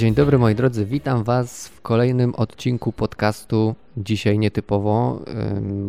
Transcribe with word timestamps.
Dzień 0.00 0.14
dobry 0.14 0.38
moi 0.38 0.54
drodzy, 0.54 0.86
witam 0.86 1.24
Was 1.24 1.68
w 1.68 1.80
kolejnym 1.80 2.34
odcinku 2.34 2.92
podcastu. 2.92 3.74
Dzisiaj 3.96 4.38
nietypowo 4.38 5.20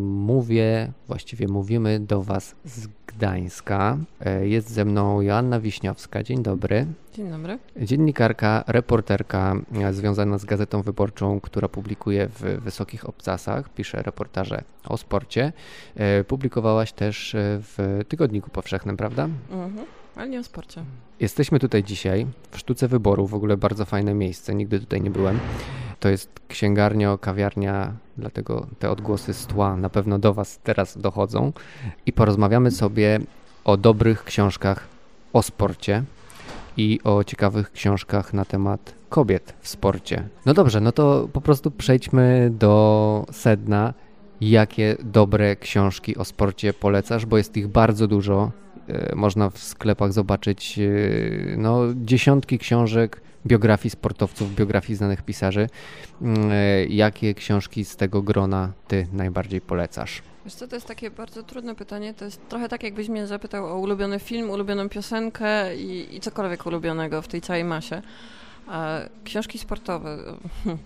mówię, 0.02 0.92
właściwie 1.08 1.48
mówimy 1.48 2.00
do 2.00 2.22
Was 2.22 2.54
z 2.64 2.88
Gdańska. 3.06 3.98
E, 4.20 4.48
jest 4.48 4.70
ze 4.70 4.84
mną 4.84 5.20
Joanna 5.20 5.60
Wiśniowska. 5.60 6.22
Dzień 6.22 6.42
dobry. 6.42 6.86
Dzień 7.14 7.30
dobry. 7.30 7.58
Dziennikarka, 7.76 8.64
reporterka 8.66 9.54
e, 9.74 9.92
związana 9.92 10.38
z 10.38 10.44
Gazetą 10.44 10.82
Wyborczą, 10.82 11.40
która 11.40 11.68
publikuje 11.68 12.28
w 12.28 12.40
Wysokich 12.40 13.08
Obcasach, 13.08 13.68
pisze 13.68 14.02
reportaże 14.02 14.64
o 14.84 14.96
sporcie. 14.96 15.52
E, 15.96 16.24
publikowałaś 16.24 16.92
też 16.92 17.36
w 17.38 18.00
Tygodniku 18.08 18.50
Powszechnym, 18.50 18.96
prawda? 18.96 19.28
Mhm, 19.50 19.86
ale 20.16 20.28
nie 20.28 20.40
o 20.40 20.44
sporcie. 20.44 20.84
Jesteśmy 21.20 21.58
tutaj 21.58 21.84
dzisiaj 21.84 22.26
w 22.50 22.58
Sztuce 22.58 22.88
Wyboru, 22.88 23.26
w 23.26 23.34
ogóle 23.34 23.56
bardzo 23.56 23.84
fajne 23.84 24.14
miejsce, 24.14 24.54
nigdy 24.54 24.80
tutaj 24.80 25.00
nie 25.00 25.10
byłem. 25.10 25.38
To 26.00 26.08
jest 26.08 26.30
księgarnia, 26.48 27.18
kawiarnia, 27.20 27.92
dlatego 28.18 28.66
te 28.78 28.90
odgłosy 28.90 29.34
z 29.34 29.46
tła 29.46 29.76
na 29.76 29.88
pewno 29.88 30.18
do 30.18 30.34
Was 30.34 30.58
teraz 30.62 30.98
dochodzą. 30.98 31.52
I 32.06 32.12
porozmawiamy 32.12 32.70
sobie 32.70 33.20
o 33.64 33.76
dobrych 33.76 34.24
książkach 34.24 34.88
o 35.32 35.42
sporcie 35.42 36.04
i 36.76 37.00
o 37.04 37.24
ciekawych 37.24 37.72
książkach 37.72 38.34
na 38.34 38.44
temat 38.44 38.94
kobiet 39.08 39.54
w 39.60 39.68
sporcie. 39.68 40.28
No 40.46 40.54
dobrze, 40.54 40.80
no 40.80 40.92
to 40.92 41.28
po 41.32 41.40
prostu 41.40 41.70
przejdźmy 41.70 42.50
do 42.58 43.26
sedna. 43.32 43.94
Jakie 44.40 44.96
dobre 45.04 45.56
książki 45.56 46.16
o 46.16 46.24
sporcie 46.24 46.72
polecasz, 46.72 47.26
bo 47.26 47.38
jest 47.38 47.56
ich 47.56 47.68
bardzo 47.68 48.06
dużo 48.06 48.50
można 49.16 49.50
w 49.50 49.58
sklepach 49.58 50.12
zobaczyć 50.12 50.78
e, 50.78 50.82
no, 51.56 51.80
dziesiątki 51.94 52.58
książek, 52.58 53.20
biografii 53.46 53.90
sportowców, 53.90 54.54
biografii 54.54 54.96
znanych 54.96 55.22
pisarzy. 55.22 55.68
Mm, 56.22 56.50
e, 56.50 56.84
jakie 56.84 57.34
książki 57.34 57.84
z 57.84 57.96
tego 57.96 58.22
grona 58.22 58.72
ty 58.88 59.06
najbardziej 59.12 59.60
polecasz? 59.60 60.22
Wiesz 60.44 60.54
co, 60.54 60.68
to 60.68 60.76
jest 60.76 60.86
takie 60.86 61.10
bardzo 61.10 61.42
trudne 61.42 61.74
pytanie. 61.74 62.14
To 62.14 62.24
jest 62.24 62.48
trochę 62.48 62.68
tak, 62.68 62.82
jakbyś 62.82 63.08
mnie 63.08 63.26
zapytał 63.26 63.66
o 63.66 63.78
ulubiony 63.78 64.18
film, 64.18 64.50
ulubioną 64.50 64.88
piosenkę 64.88 65.76
i, 65.76 66.16
i 66.16 66.20
cokolwiek 66.20 66.66
ulubionego 66.66 67.22
w 67.22 67.28
tej 67.28 67.40
całej 67.40 67.64
masie. 67.64 68.02
Książki 69.24 69.58
sportowe. 69.58 70.18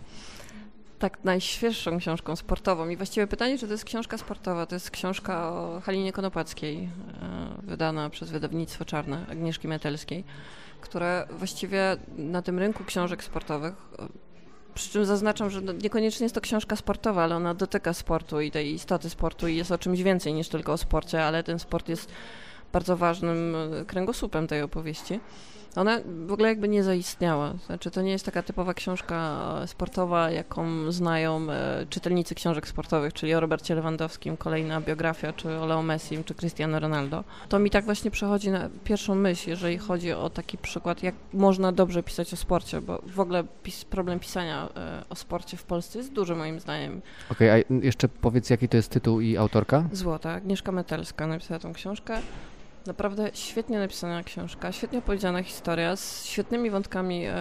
tak 0.99 1.25
najświeższą 1.25 1.99
książką 1.99 2.37
sportową. 2.37 2.89
I 2.89 2.97
właściwie 2.97 3.27
pytanie, 3.27 3.59
czy 3.59 3.67
to 3.67 3.73
jest 3.73 3.85
książka 3.85 4.19
sportowa, 4.19 4.67
to 4.67 4.75
jest 4.75 4.91
książka 4.91 5.53
o 5.53 5.81
Halinie 5.81 6.13
Konopackiej, 6.13 6.77
e, 6.77 6.89
wydana 7.63 8.11
przez 8.11 8.31
wydawnictwo 8.31 8.85
Czarne 8.85 9.27
Agnieszki 9.31 9.69
Metelskiej, 9.69 10.25
które 10.81 11.27
właściwie 11.31 11.97
na 12.19 12.43
tym 12.43 12.59
rynku 12.59 12.85
książek 12.85 13.25
sportowych 13.25 13.75
e, 13.99 14.09
przy 14.75 14.91
czym 14.91 15.05
zaznaczam, 15.05 15.51
że 15.51 15.61
no, 15.61 15.73
niekoniecznie 15.73 16.25
jest 16.25 16.35
to 16.35 16.41
książka 16.41 16.77
sportowa, 16.77 17.25
ale 17.25 17.37
ona 17.37 17.55
dotyka 17.55 17.93
sportu 17.93 18.41
i 18.41 18.51
tej 18.51 18.73
istoty 18.73 19.11
sportu 19.11 19.49
i 19.49 19.57
jest 19.57 19.73
o 19.73 19.79
czymś 19.79 20.03
więcej 20.03 20.35
niż 20.35 20.49
tylko 20.49 20.73
o 20.73 20.77
sporcie, 20.77 21.25
ale 21.25 21.43
ten 21.43 21.59
sport 21.59 21.89
jest 21.89 22.13
bardzo 22.73 22.97
ważnym 22.97 23.57
e, 23.57 23.85
kręgosłupem 23.85 24.47
tej 24.47 24.63
opowieści. 24.63 25.21
Ona 25.77 25.99
w 26.27 26.33
ogóle 26.33 26.49
jakby 26.49 26.69
nie 26.69 26.85
zaistniała. 26.85 27.55
Znaczy, 27.67 27.91
to 27.91 28.03
nie 28.03 28.11
jest 28.11 28.25
taka 28.25 28.43
typowa 28.43 28.75
książka 28.75 29.37
sportowa, 29.67 30.31
jaką 30.31 30.93
znają 30.93 31.51
e, 31.51 31.87
czytelnicy 31.91 32.35
książek 32.35 32.69
sportowych, 32.69 33.13
czyli 33.13 33.35
o 33.35 33.41
Robercie 33.41 33.75
Lewandowskim, 33.75 34.37
kolejna 34.37 34.81
biografia, 34.81 35.33
czy 35.33 35.59
o 35.59 35.67
Leo 35.67 35.83
Messim, 35.83 36.25
czy 36.25 36.35
Cristiano 36.35 36.81
Ronaldo. 36.81 37.25
To 37.49 37.59
mi 37.59 37.71
tak 37.71 37.85
właśnie 37.85 38.11
przechodzi 38.11 38.51
na 38.51 38.69
pierwszą 38.85 39.15
myśl, 39.15 39.51
jeżeli 39.51 39.79
chodzi 39.79 40.13
o 40.13 40.31
taki 40.31 40.59
przykład, 40.59 41.03
jak 41.03 41.15
można 41.33 41.73
dobrze 41.73 42.03
pisać 42.03 42.33
o 42.33 42.37
sporcie, 42.37 42.81
bo 42.81 43.03
w 43.07 43.21
ogóle 43.21 43.45
pis 43.63 43.85
problem 43.85 44.19
pisania 44.19 44.69
e, 44.77 45.05
o 45.09 45.15
sporcie 45.15 45.57
w 45.57 45.65
Polsce 45.65 45.99
jest 45.99 46.13
duży 46.13 46.35
moim 46.35 46.61
zdaniem. 46.61 47.03
Okej, 47.31 47.51
okay, 47.51 47.79
a 47.81 47.85
jeszcze 47.85 48.09
powiedz, 48.09 48.51
jaki 48.51 48.69
to 48.69 48.77
jest 48.77 48.91
tytuł 48.91 49.21
i 49.21 49.37
autorka? 49.37 49.85
Złota, 49.93 50.33
Agnieszka 50.33 50.73
Metelska 50.73 51.27
napisała 51.27 51.61
tą 51.61 51.73
książkę. 51.73 52.21
Naprawdę 52.87 53.31
świetnie 53.35 53.79
napisana 53.79 54.23
książka, 54.23 54.73
świetnie 54.73 54.99
opowiedziana 54.99 55.43
historia 55.43 55.97
z 55.97 56.25
świetnymi 56.25 56.71
wątkami 56.71 57.25
e, 57.27 57.35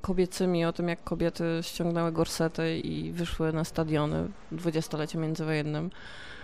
kobiecymi 0.00 0.64
o 0.64 0.72
tym, 0.72 0.88
jak 0.88 1.04
kobiety 1.04 1.44
ściągnęły 1.62 2.12
gorsety 2.12 2.78
i 2.78 3.12
wyszły 3.12 3.52
na 3.52 3.64
stadiony 3.64 4.28
w 4.52 4.56
dwudziestolecie 4.56 5.18
międzywojennym. 5.18 5.90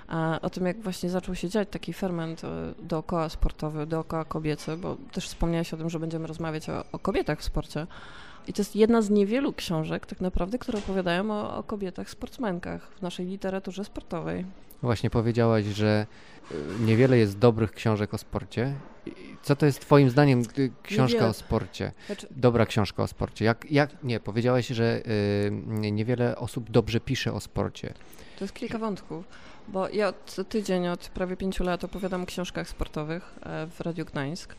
A 0.09 0.39
o 0.43 0.51
tym, 0.51 0.67
jak 0.67 0.81
właśnie 0.81 1.11
zaczął 1.11 1.35
się 1.35 1.49
dziać 1.49 1.69
taki 1.71 1.93
ferment 1.93 2.45
e, 2.45 2.49
dookoła 2.83 3.29
sportowy, 3.29 3.87
dookoła 3.87 4.25
kobiecy, 4.25 4.77
bo 4.77 4.97
też 5.13 5.29
wspomniałeś 5.29 5.75
o 5.75 5.77
tym, 5.77 5.91
że 5.91 6.01
będziemy 6.01 6.27
rozmawiać 6.27 6.71
o, 6.71 6.85
o 6.93 6.99
kobietach 6.99 7.41
w 7.41 7.45
sporcie. 7.45 7.87
I 8.47 8.53
to 8.53 8.61
jest 8.61 8.77
jedna 8.77 9.03
z 9.03 9.11
niewielu 9.11 9.53
książek, 9.53 10.07
tak 10.07 10.21
naprawdę, 10.21 10.59
które 10.59 10.79
opowiadają 10.79 11.31
o, 11.31 11.57
o 11.57 11.63
kobietach 11.63 12.11
sportsmenkach 12.11 12.91
w 12.99 13.03
naszej 13.03 13.27
literaturze 13.27 13.85
sportowej. 13.85 14.45
Właśnie 14.83 15.11
powiedziałaś, 15.11 15.65
że 15.65 16.07
y, 16.53 16.55
niewiele 16.81 17.19
jest 17.19 17.39
dobrych 17.39 17.73
książek 17.73 18.15
o 18.15 18.19
sporcie. 18.19 18.75
Co 19.43 19.57
to 19.57 19.67
jest 19.67 19.81
Twoim 19.81 20.11
zdaniem 20.11 20.43
y, 20.59 20.71
książka 20.83 21.29
o 21.29 21.33
sporcie? 21.33 21.93
Znaczy... 22.07 22.27
Dobra 22.31 22.67
książka 22.67 23.03
o 23.03 23.07
sporcie. 23.07 23.45
Jak, 23.45 23.71
jak, 23.71 24.05
nie, 24.05 24.21
powiedziałaś, 24.21 24.67
że 24.67 25.03
y, 25.07 25.51
niewiele 25.93 26.37
osób 26.37 26.71
dobrze 26.71 27.01
pisze 27.01 27.33
o 27.33 27.41
sporcie. 27.41 27.95
To 28.39 28.45
jest 28.45 28.55
kilka 28.55 28.79
wątków, 28.79 29.25
bo 29.69 29.89
ja 29.89 30.09
od 30.09 30.37
tydzień, 30.49 30.89
od 30.89 31.09
prawie 31.09 31.37
pięciu 31.37 31.65
lat 31.65 31.85
opowiadam 31.85 32.23
o 32.23 32.27
książkach 32.27 32.69
sportowych 32.69 33.35
e, 33.43 33.67
w 33.67 33.81
Radiu 33.81 34.05
Gdańsk. 34.05 34.55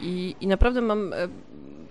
I, 0.00 0.36
I 0.40 0.46
naprawdę 0.46 0.80
mam 0.80 1.12
e, 1.12 1.16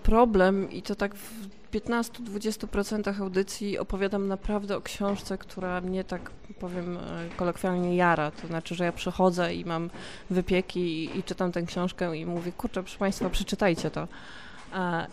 problem 0.04 0.72
i 0.72 0.82
to 0.82 0.96
tak 0.96 1.16
w 1.16 1.50
15-20% 1.72 3.22
audycji 3.22 3.78
opowiadam 3.78 4.28
naprawdę 4.28 4.78
o 4.78 4.82
książce, 4.82 5.38
która 5.38 5.82
mnie 5.82 6.04
tak 6.04 6.32
powiem 6.60 6.98
e, 6.98 7.30
kolokwialnie 7.38 7.96
jara. 7.96 8.32
To 8.32 8.48
znaczy, 8.48 8.76
że 8.76 8.84
ja 8.84 8.92
przychodzę 8.92 9.56
i 9.56 9.66
mam 9.66 9.90
wypieki 10.30 10.80
i, 10.80 11.20
i 11.20 11.24
czytam 11.24 11.52
tę 11.52 11.64
książkę 11.64 12.18
i 12.18 12.26
mówię, 12.26 12.52
kurczę, 12.52 12.84
proszę 12.84 13.00
Państwa, 13.00 13.30
przeczytajcie 13.30 13.92
to. 13.92 14.08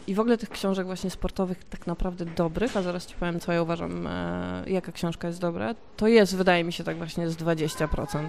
I 0.07 0.15
w 0.15 0.21
ogóle 0.21 0.39
tych 0.39 0.51
książek 0.51 0.87
właśnie 0.87 1.11
sportowych 1.11 1.65
tak 1.65 1.87
naprawdę 1.87 2.25
dobrych, 2.25 2.77
a 2.77 2.83
zaraz 2.83 3.07
Ci 3.07 3.15
powiem, 3.15 3.41
co 3.41 3.53
ja 3.53 3.63
uważam, 3.63 4.07
e, 4.07 4.63
jaka 4.67 4.93
książka 4.93 5.29
jest 5.29 5.41
dobra, 5.41 5.75
to 5.97 6.09
jest, 6.09 6.37
wydaje 6.37 6.65
mi 6.65 6.73
się, 6.73 6.85
tak 6.85 6.97
właśnie 6.97 7.31
z 7.31 7.37
20%. 7.37 8.29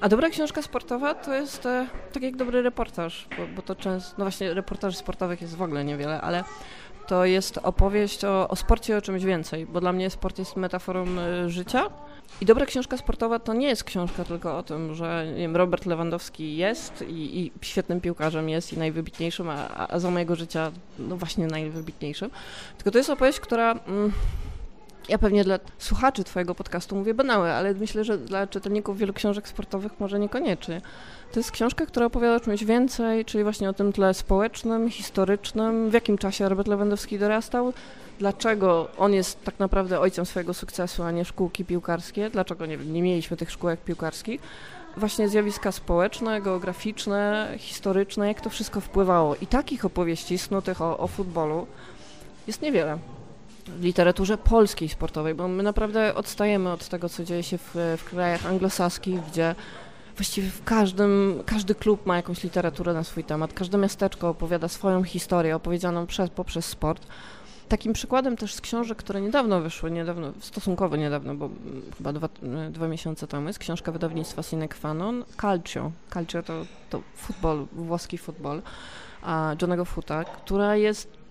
A 0.00 0.08
dobra 0.08 0.30
książka 0.30 0.62
sportowa 0.62 1.14
to 1.14 1.34
jest 1.34 1.66
e, 1.66 1.86
tak 2.12 2.22
jak 2.22 2.36
dobry 2.36 2.62
reportaż, 2.62 3.28
bo, 3.38 3.46
bo 3.56 3.62
to 3.62 3.74
często, 3.74 4.14
no 4.18 4.24
właśnie 4.24 4.54
reportaży 4.54 4.96
sportowych 4.96 5.42
jest 5.42 5.56
w 5.56 5.62
ogóle 5.62 5.84
niewiele, 5.84 6.20
ale 6.20 6.44
to 7.06 7.24
jest 7.24 7.58
opowieść 7.62 8.24
o, 8.24 8.48
o 8.48 8.56
sporcie 8.56 8.92
i 8.92 8.96
o 8.96 9.02
czymś 9.02 9.24
więcej, 9.24 9.66
bo 9.66 9.80
dla 9.80 9.92
mnie 9.92 10.10
sport 10.10 10.38
jest 10.38 10.56
metaforą 10.56 11.06
y, 11.46 11.50
życia. 11.50 11.90
I 12.40 12.46
dobra 12.46 12.66
książka 12.66 12.96
sportowa 12.96 13.38
to 13.38 13.54
nie 13.54 13.66
jest 13.66 13.84
książka 13.84 14.24
tylko 14.24 14.58
o 14.58 14.62
tym, 14.62 14.94
że 14.94 15.26
nie 15.26 15.40
wiem, 15.40 15.56
Robert 15.56 15.86
Lewandowski 15.86 16.56
jest 16.56 17.04
i, 17.08 17.40
i 17.40 17.52
świetnym 17.62 18.00
piłkarzem 18.00 18.48
jest 18.48 18.72
i 18.72 18.78
najwybitniejszym, 18.78 19.48
a, 19.50 19.88
a 19.88 19.98
za 19.98 20.10
mojego 20.10 20.36
życia 20.36 20.72
no 20.98 21.16
właśnie 21.16 21.46
najwybitniejszym. 21.46 22.30
Tylko 22.76 22.90
to 22.90 22.98
jest 22.98 23.10
opowieść, 23.10 23.40
która... 23.40 23.72
Mm, 23.72 24.12
ja 25.08 25.18
pewnie 25.18 25.44
dla 25.44 25.58
słuchaczy 25.78 26.24
Twojego 26.24 26.54
podcastu 26.54 26.96
mówię 26.96 27.14
banały, 27.14 27.52
ale 27.52 27.74
myślę, 27.74 28.04
że 28.04 28.18
dla 28.18 28.46
czytelników 28.46 28.98
wielu 28.98 29.12
książek 29.12 29.48
sportowych 29.48 30.00
może 30.00 30.18
niekoniecznie. 30.18 30.80
To 31.32 31.40
jest 31.40 31.50
książka, 31.50 31.86
która 31.86 32.06
opowiada 32.06 32.36
o 32.36 32.40
czymś 32.40 32.64
więcej, 32.64 33.24
czyli 33.24 33.44
właśnie 33.44 33.68
o 33.68 33.72
tym 33.72 33.92
tle 33.92 34.14
społecznym, 34.14 34.90
historycznym, 34.90 35.90
w 35.90 35.92
jakim 35.92 36.18
czasie 36.18 36.48
Robert 36.48 36.68
Lewandowski 36.68 37.18
dorastał, 37.18 37.72
dlaczego 38.18 38.88
on 38.98 39.12
jest 39.12 39.44
tak 39.44 39.58
naprawdę 39.58 40.00
ojcem 40.00 40.26
swojego 40.26 40.54
sukcesu, 40.54 41.02
a 41.02 41.10
nie 41.10 41.24
szkółki 41.24 41.64
piłkarskie, 41.64 42.30
dlaczego 42.30 42.66
nie, 42.66 42.76
nie 42.76 43.02
mieliśmy 43.02 43.36
tych 43.36 43.50
szkółek 43.50 43.80
piłkarskich. 43.80 44.40
Właśnie 44.96 45.28
zjawiska 45.28 45.72
społeczne, 45.72 46.40
geograficzne, 46.40 47.54
historyczne, 47.58 48.28
jak 48.28 48.40
to 48.40 48.50
wszystko 48.50 48.80
wpływało. 48.80 49.36
I 49.36 49.46
takich 49.46 49.84
opowieści 49.84 50.38
snutych 50.38 50.82
o, 50.82 50.98
o 50.98 51.06
futbolu 51.06 51.66
jest 52.46 52.62
niewiele 52.62 52.98
literaturze 53.80 54.38
polskiej 54.38 54.88
sportowej, 54.88 55.34
bo 55.34 55.48
my 55.48 55.62
naprawdę 55.62 56.14
odstajemy 56.14 56.72
od 56.72 56.88
tego, 56.88 57.08
co 57.08 57.24
dzieje 57.24 57.42
się 57.42 57.58
w, 57.58 57.74
w 57.74 58.04
krajach 58.04 58.46
anglosaskich, 58.46 59.20
gdzie 59.20 59.54
właściwie 60.16 60.50
w 60.50 60.64
każdym, 60.64 61.42
każdy 61.46 61.74
klub 61.74 62.06
ma 62.06 62.16
jakąś 62.16 62.42
literaturę 62.42 62.92
na 62.92 63.04
swój 63.04 63.24
temat, 63.24 63.52
każde 63.52 63.78
miasteczko 63.78 64.28
opowiada 64.28 64.68
swoją 64.68 65.04
historię 65.04 65.56
opowiedzianą 65.56 66.06
przez, 66.06 66.30
poprzez 66.30 66.64
sport. 66.64 67.06
Takim 67.68 67.92
przykładem 67.92 68.36
też 68.36 68.54
z 68.54 68.60
książek, 68.60 68.98
które 68.98 69.20
niedawno 69.20 69.60
wyszły, 69.60 69.90
niedawno, 69.90 70.32
stosunkowo 70.40 70.96
niedawno, 70.96 71.34
bo 71.34 71.50
chyba 71.98 72.12
dwa, 72.12 72.28
dwa 72.70 72.88
miesiące 72.88 73.26
temu, 73.26 73.46
jest 73.46 73.58
książka 73.58 73.92
wydawnictwa 73.92 74.42
Sine 74.42 74.68
Qua 74.68 74.94
Non, 74.94 75.24
Calcio. 75.40 75.92
Calcio 76.10 76.42
to, 76.42 76.52
to 76.90 77.00
futbol, 77.16 77.66
włoski 77.72 78.18
futbol, 78.18 78.62
a 79.22 79.54
Johnego 79.62 79.84
Futa, 79.84 80.24
która 80.24 80.76
jest 80.76 81.25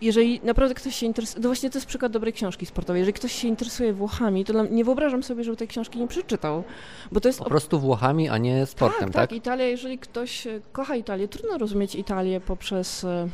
jeżeli 0.00 0.40
naprawdę 0.44 0.74
ktoś 0.74 0.94
się 0.96 1.06
interesuje, 1.06 1.42
to 1.42 1.48
właśnie 1.48 1.70
to 1.70 1.78
jest 1.78 1.86
przykład 1.86 2.12
dobrej 2.12 2.32
książki 2.32 2.66
sportowej, 2.66 3.00
jeżeli 3.00 3.12
ktoś 3.12 3.32
się 3.32 3.48
interesuje 3.48 3.92
Włochami, 3.92 4.44
to 4.44 4.64
nie 4.64 4.84
wyobrażam 4.84 5.22
sobie, 5.22 5.44
żeby 5.44 5.56
tej 5.56 5.68
książki 5.68 5.98
nie 5.98 6.08
przeczytał, 6.08 6.64
bo 7.12 7.20
to 7.20 7.28
jest... 7.28 7.38
Po 7.38 7.44
prostu 7.44 7.80
Włochami, 7.80 8.28
a 8.28 8.38
nie 8.38 8.66
sportem, 8.66 9.08
tak? 9.08 9.12
Tak, 9.12 9.30
tak, 9.30 9.38
Italia, 9.38 9.66
jeżeli 9.66 9.98
ktoś 9.98 10.46
e, 10.46 10.60
kocha 10.72 10.96
Italię, 10.96 11.28
trudno 11.28 11.58
rozumieć 11.58 11.94
Italię 11.94 12.40
poprzez 12.40 13.04
e, 13.04 13.28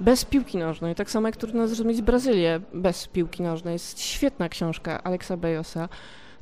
bez 0.00 0.24
piłki 0.24 0.58
nożnej. 0.58 0.94
Tak 0.94 1.10
samo 1.10 1.28
jak 1.28 1.36
trudno 1.36 1.66
zrozumieć 1.66 2.02
Brazylię 2.02 2.60
bez 2.74 3.06
piłki 3.06 3.42
nożnej. 3.42 3.72
Jest 3.72 4.00
świetna 4.00 4.48
książka 4.48 5.02
Alexa 5.02 5.36
Bejosa, 5.36 5.88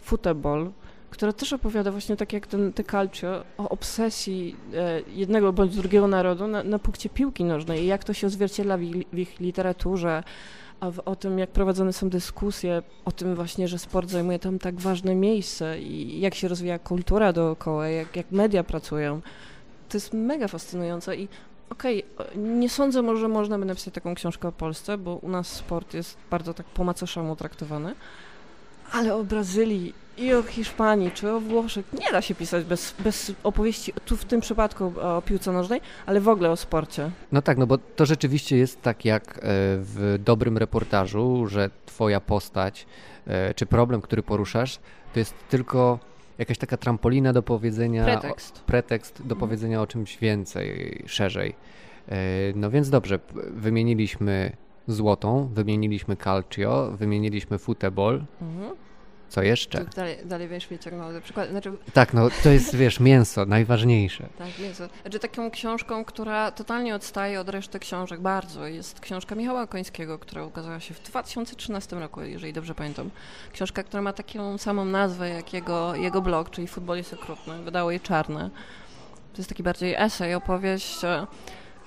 Football, 0.00 0.70
która 1.10 1.32
też 1.32 1.52
opowiada 1.52 1.90
właśnie 1.90 2.16
tak 2.16 2.32
jak 2.32 2.46
ten 2.46 2.72
te 2.72 2.84
Calcio 2.84 3.44
o 3.58 3.68
obsesji 3.68 4.56
e, 4.74 5.00
jednego 5.08 5.52
bądź 5.52 5.76
drugiego 5.76 6.08
narodu 6.08 6.46
na, 6.46 6.62
na 6.62 6.78
punkcie 6.78 7.08
piłki 7.08 7.44
nożnej 7.44 7.82
i 7.82 7.86
jak 7.86 8.04
to 8.04 8.12
się 8.12 8.26
odzwierciedla 8.26 8.76
w 8.76 8.82
ich, 8.82 9.08
w 9.12 9.18
ich 9.18 9.40
literaturze, 9.40 10.22
a 10.80 10.90
w, 10.90 10.98
o 10.98 11.16
tym, 11.16 11.38
jak 11.38 11.50
prowadzone 11.50 11.92
są 11.92 12.08
dyskusje, 12.08 12.82
o 13.04 13.12
tym 13.12 13.34
właśnie, 13.34 13.68
że 13.68 13.78
sport 13.78 14.10
zajmuje 14.10 14.38
tam 14.38 14.58
tak 14.58 14.80
ważne 14.80 15.14
miejsce 15.14 15.80
i 15.80 16.20
jak 16.20 16.34
się 16.34 16.48
rozwija 16.48 16.78
kultura 16.78 17.32
dookoła, 17.32 17.88
jak, 17.88 18.16
jak 18.16 18.30
media 18.30 18.64
pracują. 18.64 19.20
To 19.88 19.96
jest 19.96 20.12
mega 20.12 20.48
fascynujące 20.48 21.16
i 21.16 21.28
okej, 21.70 22.04
okay, 22.16 22.36
nie 22.36 22.68
sądzę 22.68 23.02
może, 23.02 23.20
że 23.20 23.28
można 23.28 23.58
by 23.58 23.64
napisać 23.64 23.94
taką 23.94 24.14
książkę 24.14 24.48
o 24.48 24.52
Polsce, 24.52 24.98
bo 24.98 25.16
u 25.16 25.28
nas 25.28 25.48
sport 25.48 25.94
jest 25.94 26.16
bardzo 26.30 26.54
tak 26.54 26.66
po 26.66 26.84
macoszemu 26.84 27.36
traktowany, 27.36 27.94
ale 28.92 29.14
o 29.14 29.24
Brazylii 29.24 29.94
i 30.18 30.34
o 30.34 30.42
Hiszpanii, 30.42 31.10
czy 31.10 31.30
o 31.30 31.40
Włoszech 31.40 31.92
nie 31.92 32.12
da 32.12 32.22
się 32.22 32.34
pisać 32.34 32.64
bez, 32.64 32.94
bez 32.98 33.32
opowieści, 33.42 33.92
tu 34.04 34.16
w 34.16 34.24
tym 34.24 34.40
przypadku 34.40 34.92
o 35.00 35.22
piłce 35.22 35.52
nożnej, 35.52 35.80
ale 36.06 36.20
w 36.20 36.28
ogóle 36.28 36.50
o 36.50 36.56
sporcie. 36.56 37.10
No 37.32 37.42
tak, 37.42 37.58
no 37.58 37.66
bo 37.66 37.78
to 37.78 38.06
rzeczywiście 38.06 38.56
jest 38.56 38.82
tak 38.82 39.04
jak 39.04 39.38
e, 39.38 39.40
w 39.42 40.18
dobrym 40.24 40.58
reportażu, 40.58 41.46
że 41.46 41.70
twoja 41.86 42.20
postać, 42.20 42.86
e, 43.26 43.54
czy 43.54 43.66
problem, 43.66 44.00
który 44.00 44.22
poruszasz, 44.22 44.78
to 45.12 45.18
jest 45.18 45.34
tylko 45.48 45.98
jakaś 46.38 46.58
taka 46.58 46.76
trampolina 46.76 47.32
do 47.32 47.42
powiedzenia. 47.42 48.04
Pretekst. 48.04 48.58
O, 48.58 48.66
pretekst 48.66 49.16
do 49.16 49.22
mhm. 49.22 49.40
powiedzenia 49.40 49.82
o 49.82 49.86
czymś 49.86 50.18
więcej, 50.18 51.02
szerzej. 51.06 51.54
E, 52.08 52.16
no 52.54 52.70
więc 52.70 52.90
dobrze, 52.90 53.18
wymieniliśmy 53.50 54.52
złotą, 54.88 55.50
wymieniliśmy 55.54 56.16
calcio, 56.16 56.90
wymieniliśmy 56.96 57.58
football. 57.58 58.24
Mhm. 58.42 58.89
Co 59.30 59.42
jeszcze? 59.42 59.84
Dalej, 59.96 60.18
dalej 60.24 60.48
wiesz, 60.48 60.70
mnie 60.70 60.78
ciągnął 60.78 61.12
do 61.12 61.20
przykładu. 61.20 61.50
Znaczy... 61.50 61.72
Tak, 61.92 62.14
no 62.14 62.28
to 62.42 62.50
jest, 62.50 62.76
wiesz, 62.76 63.00
mięso, 63.00 63.46
najważniejsze. 63.46 64.28
Tak, 64.38 64.58
mięso. 64.58 64.88
Znaczy 65.02 65.18
taką 65.18 65.50
książką, 65.50 66.04
która 66.04 66.50
totalnie 66.50 66.94
odstaje 66.94 67.40
od 67.40 67.48
reszty 67.48 67.78
książek, 67.78 68.20
bardzo, 68.20 68.66
jest 68.66 69.00
książka 69.00 69.34
Michała 69.34 69.66
Końskiego, 69.66 70.18
która 70.18 70.44
ukazała 70.44 70.80
się 70.80 70.94
w 70.94 71.02
2013 71.02 71.96
roku, 71.96 72.20
jeżeli 72.20 72.52
dobrze 72.52 72.74
pamiętam. 72.74 73.10
Książka, 73.52 73.82
która 73.82 74.02
ma 74.02 74.12
taką 74.12 74.58
samą 74.58 74.84
nazwę 74.84 75.28
jak 75.28 75.52
jego, 75.52 75.94
jego 75.94 76.22
blog, 76.22 76.50
czyli 76.50 76.66
Futbol 76.66 76.96
jest 76.96 77.12
okrutny. 77.12 77.62
Wydało 77.62 77.90
je 77.90 78.00
czarne. 78.00 78.50
To 79.32 79.38
jest 79.38 79.48
taki 79.48 79.62
bardziej 79.62 79.94
esej, 79.98 80.34
opowieść 80.34 81.04
e, 81.04 81.26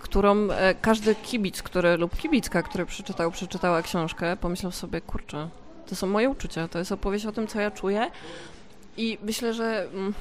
którą 0.01 0.51
e, 0.51 0.75
każdy 0.75 1.15
kibic, 1.15 1.63
który 1.63 1.97
lub 1.97 2.17
kibicka, 2.17 2.61
który 2.61 2.85
przeczytał, 2.85 3.31
przeczytała 3.31 3.81
książkę, 3.81 4.37
pomyślał 4.37 4.71
sobie, 4.71 5.01
kurczę, 5.01 5.49
to 5.88 5.95
są 5.95 6.07
moje 6.07 6.30
uczucia, 6.30 6.68
to 6.68 6.80
jest 6.80 6.91
opowieść 6.91 7.25
o 7.25 7.31
tym, 7.31 7.47
co 7.47 7.59
ja 7.59 7.71
czuję. 7.71 8.12
I 8.97 9.18
myślę, 9.24 9.53
że 9.53 9.88
mm, 9.94 10.13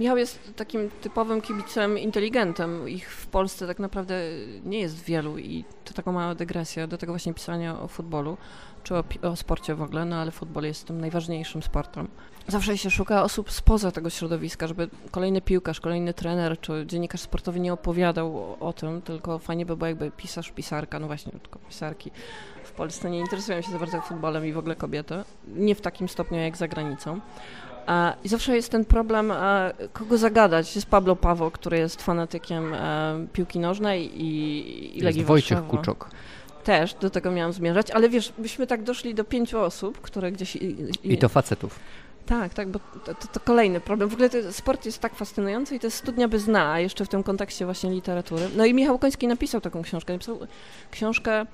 Michał 0.00 0.16
jest 0.16 0.52
takim 0.56 0.90
typowym 0.90 1.40
kibicem 1.40 1.98
inteligentem. 1.98 2.88
Ich 2.88 3.12
w 3.12 3.26
Polsce 3.26 3.66
tak 3.66 3.78
naprawdę 3.78 4.20
nie 4.64 4.80
jest 4.80 5.04
wielu 5.04 5.38
i 5.38 5.64
to 5.84 5.94
taką 5.94 6.12
mała 6.12 6.34
dygresja 6.34 6.86
do 6.86 6.98
tego 6.98 7.12
właśnie 7.12 7.34
pisania 7.34 7.80
o 7.80 7.88
futbolu, 7.88 8.36
czy 8.82 8.94
o, 8.94 9.04
o 9.22 9.36
sporcie 9.36 9.74
w 9.74 9.82
ogóle, 9.82 10.04
no 10.04 10.16
ale 10.16 10.30
futbol 10.30 10.64
jest 10.64 10.86
tym 10.86 11.00
najważniejszym 11.00 11.62
sportem. 11.62 12.08
Zawsze 12.48 12.78
się 12.78 12.90
szuka 12.90 13.22
osób 13.22 13.52
spoza 13.52 13.92
tego 13.92 14.10
środowiska, 14.10 14.66
żeby 14.66 14.88
kolejny 15.10 15.40
piłkarz, 15.40 15.80
kolejny 15.80 16.14
trener 16.14 16.60
czy 16.60 16.84
dziennikarz 16.86 17.20
sportowy 17.20 17.60
nie 17.60 17.72
opowiadał 17.72 18.38
o, 18.38 18.58
o 18.58 18.72
tym, 18.72 19.02
tylko 19.02 19.38
fajnie 19.38 19.66
by 19.66 19.76
było 19.76 19.88
jakby 19.88 20.10
pisarz, 20.10 20.50
pisarka, 20.50 20.98
no 20.98 21.06
właśnie, 21.06 21.32
tylko 21.32 21.58
pisarki 21.58 22.10
Polsce 22.76 23.10
nie 23.10 23.18
interesują 23.18 23.60
się 23.60 23.70
za 23.70 23.78
bardzo 23.78 24.00
futbolem 24.00 24.46
i 24.46 24.52
w 24.52 24.58
ogóle 24.58 24.76
kobiety. 24.76 25.14
Nie 25.48 25.74
w 25.74 25.80
takim 25.80 26.08
stopniu 26.08 26.38
jak 26.38 26.56
za 26.56 26.68
granicą. 26.68 27.20
I 28.24 28.28
zawsze 28.28 28.56
jest 28.56 28.70
ten 28.70 28.84
problem, 28.84 29.32
kogo 29.92 30.18
zagadać. 30.18 30.76
Jest 30.76 30.88
Pablo 30.88 31.16
Pawo, 31.16 31.50
który 31.50 31.78
jest 31.78 32.02
fanatykiem 32.02 32.74
e, 32.74 33.26
piłki 33.32 33.58
nożnej 33.58 34.22
i, 34.22 34.98
i 34.98 35.00
Legii 35.00 35.24
Wojciech 35.24 35.66
Kuczok. 35.66 36.10
Też, 36.64 36.94
do 36.94 37.10
tego 37.10 37.30
miałam 37.30 37.52
zmierzać, 37.52 37.90
ale 37.90 38.08
wiesz, 38.08 38.32
byśmy 38.38 38.66
tak 38.66 38.82
doszli 38.82 39.14
do 39.14 39.24
pięciu 39.24 39.60
osób, 39.60 40.00
które 40.00 40.32
gdzieś... 40.32 40.56
I, 40.56 40.76
i, 41.02 41.12
I 41.12 41.18
to 41.18 41.28
facetów. 41.28 41.78
Tak, 42.26 42.54
tak, 42.54 42.68
bo 42.68 42.78
to, 42.78 43.14
to, 43.14 43.28
to, 43.32 43.40
kolejny 43.40 43.80
problem. 43.80 44.08
W 44.08 44.12
ogóle 44.12 44.30
sport 44.52 44.86
jest 44.86 44.98
tak 44.98 45.14
fascynujący 45.14 45.76
i 45.76 45.80
to 45.80 45.86
jest 45.86 45.96
studnia 45.96 46.28
bez 46.28 46.44
dna, 46.44 46.80
jeszcze 46.80 47.04
w 47.04 47.08
tym 47.08 47.22
kontekście 47.22 47.64
właśnie 47.64 47.90
literatury. 47.90 48.48
No 48.56 48.64
i 48.64 48.74
Michał 48.74 48.98
Koński 48.98 49.26
napisał 49.26 49.60
taką 49.60 49.82
książkę. 49.82 50.12
Napisał 50.12 50.38
książkę 50.90 51.46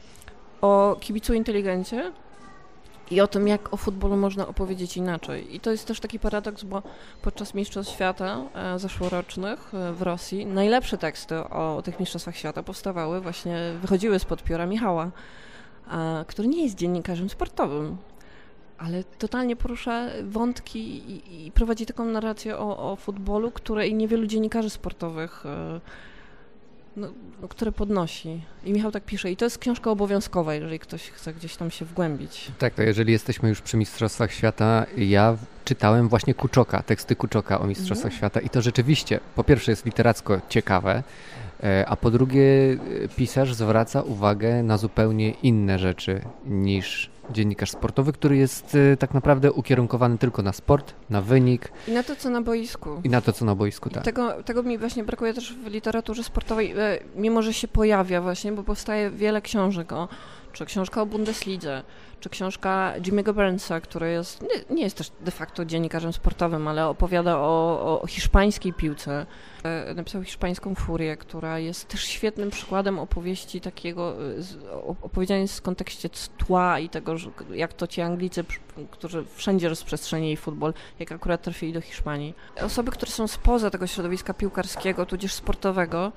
o 0.62 0.97
kibicu 1.00 1.35
inteligencie 1.35 2.12
i 3.11 3.20
o 3.20 3.26
tym, 3.26 3.49
jak 3.49 3.75
o 3.75 3.76
futbolu 3.76 4.17
można 4.17 4.47
opowiedzieć 4.47 4.97
inaczej. 4.97 5.56
I 5.56 5.61
to 5.61 5.70
jest 5.70 5.87
też 5.87 6.00
taki 6.00 6.19
paradoks, 6.19 6.64
bo 6.64 6.82
podczas 7.23 7.55
Mistrzostw 7.55 7.93
Świata 7.93 8.43
e, 8.55 8.79
zeszłorocznych 8.79 9.75
e, 9.75 9.93
w 9.93 10.03
Rosji 10.03 10.47
najlepsze 10.47 10.99
teksty 10.99 11.38
o 11.38 11.82
tych 11.85 12.00
Mistrzostwach 12.00 12.37
Świata 12.37 12.62
powstawały 12.62 13.20
właśnie, 13.20 13.73
wychodziły 13.81 14.19
spod 14.19 14.43
pióra 14.43 14.67
Michała, 14.67 15.11
e, 15.93 16.25
który 16.29 16.49
nie 16.49 16.62
jest 16.62 16.76
dziennikarzem 16.76 17.31
sportowym, 17.31 17.97
ale 18.79 19.05
totalnie 19.05 19.56
porusza 19.56 20.06
wątki 20.23 20.81
i, 20.81 21.47
i 21.47 21.53
prowadzi 21.53 21.87
taką 21.87 22.05
narrację 22.05 22.58
o, 22.58 22.93
o 22.93 22.97
futbolu, 22.97 23.50
której 23.50 23.94
niewielu 23.94 24.26
dziennikarzy 24.26 24.70
sportowych 24.70 25.44
no, 26.97 27.09
które 27.49 27.73
podnosi. 27.73 28.41
I 28.65 28.73
Michał 28.73 28.91
tak 28.91 29.05
pisze. 29.05 29.31
I 29.31 29.37
to 29.37 29.44
jest 29.44 29.59
książka 29.59 29.91
obowiązkowa, 29.91 30.55
jeżeli 30.55 30.79
ktoś 30.79 31.11
chce 31.11 31.35
gdzieś 31.35 31.56
tam 31.56 31.71
się 31.71 31.85
wgłębić. 31.85 32.53
Tak, 32.59 32.75
to 32.75 32.83
jeżeli 32.83 33.12
jesteśmy 33.12 33.49
już 33.49 33.61
przy 33.61 33.77
Mistrzostwach 33.77 34.33
Świata, 34.33 34.87
ja 34.97 35.37
czytałem 35.65 36.09
właśnie 36.09 36.35
Kuczoka, 36.35 36.83
teksty 36.83 37.17
Kuczoka 37.17 37.61
o 37.61 37.67
Mistrzostwach 37.67 38.12
no. 38.12 38.19
Świata 38.19 38.41
i 38.41 38.49
to 38.49 38.62
rzeczywiście, 38.62 39.21
po 39.35 39.44
pierwsze 39.44 39.73
jest 39.73 39.87
literacko 39.87 40.41
ciekawe, 40.49 41.03
e, 41.62 41.85
a 41.89 41.97
po 41.97 42.11
drugie 42.11 42.43
e, 42.43 43.09
pisarz 43.17 43.55
zwraca 43.55 44.03
uwagę 44.03 44.62
na 44.62 44.79
zupełnie 44.79 45.31
inne 45.31 45.79
rzeczy 45.79 46.21
niż 46.47 47.12
dziennikarz 47.32 47.70
sportowy, 47.70 48.12
który 48.12 48.37
jest 48.37 48.75
y, 48.75 48.96
tak 48.96 49.14
naprawdę 49.14 49.52
ukierunkowany 49.52 50.19
tylko 50.19 50.43
na 50.43 50.52
sport, 50.52 50.94
na 51.11 51.23
wynik. 51.23 51.73
I 51.88 51.93
na 51.93 52.02
to, 52.02 52.17
co 52.17 52.31
na 52.31 52.43
boisku. 52.43 53.00
I 53.05 53.08
na 53.08 53.20
to, 53.20 53.32
co 53.32 53.44
na 53.44 53.55
boisku, 53.55 53.90
tak. 53.90 54.05
Tego, 54.05 54.43
tego 54.43 54.62
mi 54.62 54.79
właśnie 54.79 55.05
brakuje 55.05 55.34
też 55.34 55.55
w 55.55 55.67
literaturze 55.67 56.25
sportowej, 56.25 56.72
e, 56.79 56.98
mimo 57.17 57.43
że 57.43 57.53
się 57.53 57.69
pojawia 57.69 58.20
właśnie, 58.20 58.53
bo 58.53 58.62
powstaje 58.62 59.10
wiele 59.10 59.43
książek 59.43 59.93
o, 59.93 60.08
czy 60.53 60.67
książka 60.67 61.03
o 61.03 61.06
Bundeslidze, 61.06 61.82
czy 62.22 62.31
książka 62.31 62.94
Jimmy'ego 62.98 63.34
Burnsa, 63.34 63.81
który 63.81 64.10
jest, 64.10 64.43
nie, 64.43 64.76
nie, 64.76 64.82
jest 64.82 64.96
też 64.96 65.12
de 65.20 65.31
facto 65.31 65.64
dziennikarzem 65.64 66.12
sportowym, 66.12 66.69
ale 66.69 66.88
opowiada 66.88 67.38
o, 67.38 68.00
o 68.02 68.06
hiszpańskiej 68.06 68.72
piłce. 68.72 69.26
E, 69.64 69.94
napisał 69.94 70.22
hiszpańską 70.22 70.74
furię, 70.74 71.17
która 71.17 71.58
jest 71.58 71.88
też 71.88 72.05
świetnym 72.05 72.50
przykładem 72.50 72.98
opowieści 72.98 73.60
takiego, 73.60 74.14
e, 74.72 74.82
opowiedziania 75.02 75.46
z 75.46 75.60
kontekście 75.60 76.08
tła 76.38 76.79
i 76.79 76.88
tego, 76.88 77.14
jak 77.55 77.72
to 77.72 77.86
ci 77.86 78.00
Anglicy, 78.00 78.44
którzy 78.91 79.24
wszędzie 79.34 79.69
rozprzestrzenili 79.69 80.36
futbol, 80.36 80.74
jak 80.98 81.12
akurat 81.12 81.43
trafili 81.43 81.72
do 81.72 81.81
Hiszpanii. 81.81 82.34
Osoby, 82.62 82.91
które 82.91 83.12
są 83.12 83.26
spoza 83.26 83.70
tego 83.70 83.86
środowiska 83.86 84.34
piłkarskiego, 84.34 85.06
tudzież 85.06 85.32
sportowego, 85.32 86.12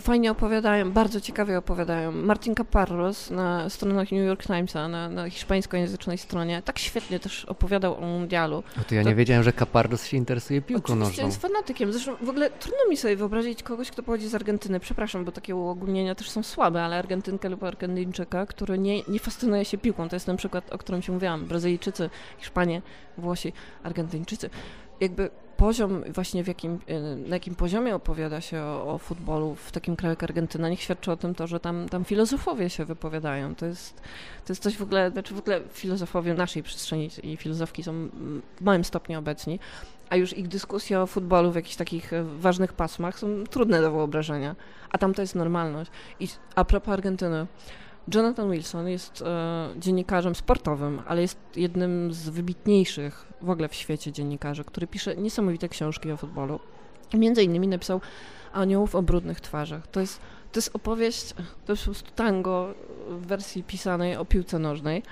fajnie 0.00 0.30
opowiadają, 0.30 0.92
bardzo 0.92 1.20
ciekawie 1.20 1.58
opowiadają. 1.58 2.12
Martin 2.12 2.54
Caparros 2.54 3.30
na 3.30 3.70
stronach 3.70 4.12
New 4.12 4.26
York 4.26 4.42
Timesa, 4.42 4.88
na 4.88 5.07
na, 5.10 5.30
hiszpańskojęzycznej 5.30 6.18
stronie, 6.18 6.62
tak 6.64 6.78
świetnie 6.78 7.20
też 7.20 7.44
opowiadał 7.44 7.94
o 7.94 8.00
mundialu. 8.00 8.62
No 8.76 8.82
to 8.88 8.94
ja 8.94 9.02
to... 9.02 9.08
nie 9.08 9.14
wiedziałem, 9.14 9.42
że 9.42 9.52
Capardos 9.52 10.06
się 10.06 10.16
interesuje 10.16 10.62
piłką 10.62 10.96
nożną. 10.96 11.26
jest 11.26 11.42
fanatykiem. 11.42 11.92
Zresztą 11.92 12.16
w 12.22 12.28
ogóle 12.28 12.50
trudno 12.50 12.88
mi 12.90 12.96
sobie 12.96 13.16
wyobrazić 13.16 13.62
kogoś, 13.62 13.90
kto 13.90 14.02
pochodzi 14.02 14.28
z 14.28 14.34
Argentyny. 14.34 14.80
Przepraszam, 14.80 15.24
bo 15.24 15.32
takie 15.32 15.56
uogólnienia 15.56 16.14
też 16.14 16.30
są 16.30 16.42
słabe, 16.42 16.82
ale 16.82 16.98
Argentynkę 16.98 17.48
lub 17.48 17.62
Argentyńczyka, 17.62 18.46
który 18.46 18.78
nie, 18.78 19.02
nie 19.02 19.18
fascynuje 19.18 19.64
się 19.64 19.78
piłką. 19.78 20.08
To 20.08 20.16
jest 20.16 20.26
ten 20.26 20.36
przykład, 20.36 20.72
o 20.72 20.78
którym 20.78 21.02
się 21.02 21.12
mówiłam. 21.12 21.44
Brazylijczycy, 21.44 22.10
Hiszpanie, 22.38 22.82
Włosi, 23.18 23.52
Argentyńczycy. 23.82 24.50
Jakby 25.00 25.30
poziom 25.58 26.02
właśnie 26.14 26.44
w 26.44 26.48
jakim, 26.48 26.78
y, 26.90 27.28
na 27.28 27.36
jakim 27.36 27.54
poziomie 27.54 27.94
opowiada 27.94 28.40
się 28.40 28.60
o, 28.62 28.94
o, 28.94 28.98
futbolu 28.98 29.54
w 29.54 29.72
takim 29.72 29.96
kraju 29.96 30.12
jak 30.12 30.22
Argentyna, 30.22 30.68
niech 30.68 30.80
świadczy 30.80 31.12
o 31.12 31.16
tym 31.16 31.34
to, 31.34 31.46
że 31.46 31.60
tam, 31.60 31.88
tam 31.88 32.04
filozofowie 32.04 32.70
się 32.70 32.84
wypowiadają. 32.84 33.54
To 33.54 33.66
jest, 33.66 34.00
to 34.46 34.52
jest 34.52 34.62
coś 34.62 34.76
w 34.76 34.82
ogóle, 34.82 35.10
znaczy 35.10 35.34
w 35.34 35.38
ogóle 35.38 35.60
filozofowie 35.72 36.34
naszej 36.34 36.62
przestrzeni 36.62 37.10
i 37.22 37.36
filozofki 37.36 37.82
są 37.82 38.08
w 38.56 38.60
małym 38.60 38.84
stopniu 38.84 39.18
obecni, 39.18 39.58
a 40.10 40.16
już 40.16 40.36
ich 40.36 40.48
dyskusje 40.48 41.00
o 41.00 41.06
futbolu 41.06 41.52
w 41.52 41.54
jakichś 41.54 41.76
takich 41.76 42.12
e, 42.12 42.24
ważnych 42.24 42.72
pasmach 42.72 43.18
są 43.18 43.44
trudne 43.50 43.80
do 43.80 43.92
wyobrażenia, 43.92 44.56
a 44.90 44.98
tam 44.98 45.14
to 45.14 45.22
jest 45.22 45.34
normalność. 45.34 45.90
I 46.20 46.28
a 46.54 46.64
propos 46.64 46.92
Argentyny, 46.92 47.46
Jonathan 48.14 48.50
Wilson 48.50 48.88
jest 48.88 49.22
e, 49.22 49.68
dziennikarzem 49.76 50.34
sportowym, 50.34 51.02
ale 51.06 51.22
jest 51.22 51.38
jednym 51.56 52.12
z 52.12 52.28
wybitniejszych 52.28 53.32
w 53.42 53.50
ogóle 53.50 53.68
w 53.68 53.74
świecie 53.74 54.12
dziennikarzy, 54.12 54.64
który 54.64 54.86
pisze 54.86 55.16
niesamowite 55.16 55.68
książki 55.68 56.12
o 56.12 56.16
futbolu. 56.16 56.60
Między 57.14 57.42
innymi 57.42 57.68
napisał 57.68 58.00
Aniołów 58.52 58.94
o 58.94 59.02
brudnych 59.02 59.40
twarzach. 59.40 59.86
To 59.86 60.00
jest 60.00 60.20
To 60.52 60.58
jest 60.58 60.70
opowieść, 60.74 61.34
to 61.66 61.72
jest 61.72 61.82
po 61.82 61.90
prostu 61.90 62.10
tango 62.14 62.74
w 63.08 63.26
wersji 63.26 63.62
pisanej 63.62 64.16
o 64.16 64.24
piłce 64.24 64.58
nożnej. 64.58 65.02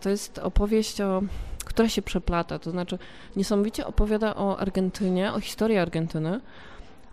To 0.00 0.10
jest 0.10 0.38
opowieść, 0.38 1.00
o, 1.00 1.22
która 1.64 1.88
się 1.88 2.02
przeplata, 2.02 2.58
to 2.58 2.70
znaczy 2.70 2.98
niesamowicie 3.36 3.86
opowiada 3.86 4.34
o 4.34 4.58
Argentynie, 4.58 5.32
o 5.32 5.40
historii 5.40 5.78
Argentyny, 5.78 6.40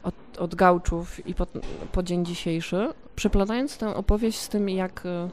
od, 0.03 0.15
od 0.39 0.55
gałczów 0.55 1.27
i 1.27 1.33
po, 1.33 1.47
po 1.91 2.03
dzień 2.03 2.25
dzisiejszy, 2.25 2.89
przeplatając 3.15 3.77
tę 3.77 3.95
opowieść 3.95 4.39
z 4.39 4.49
tym, 4.49 4.69
jak, 4.69 5.05
e, 5.05 5.29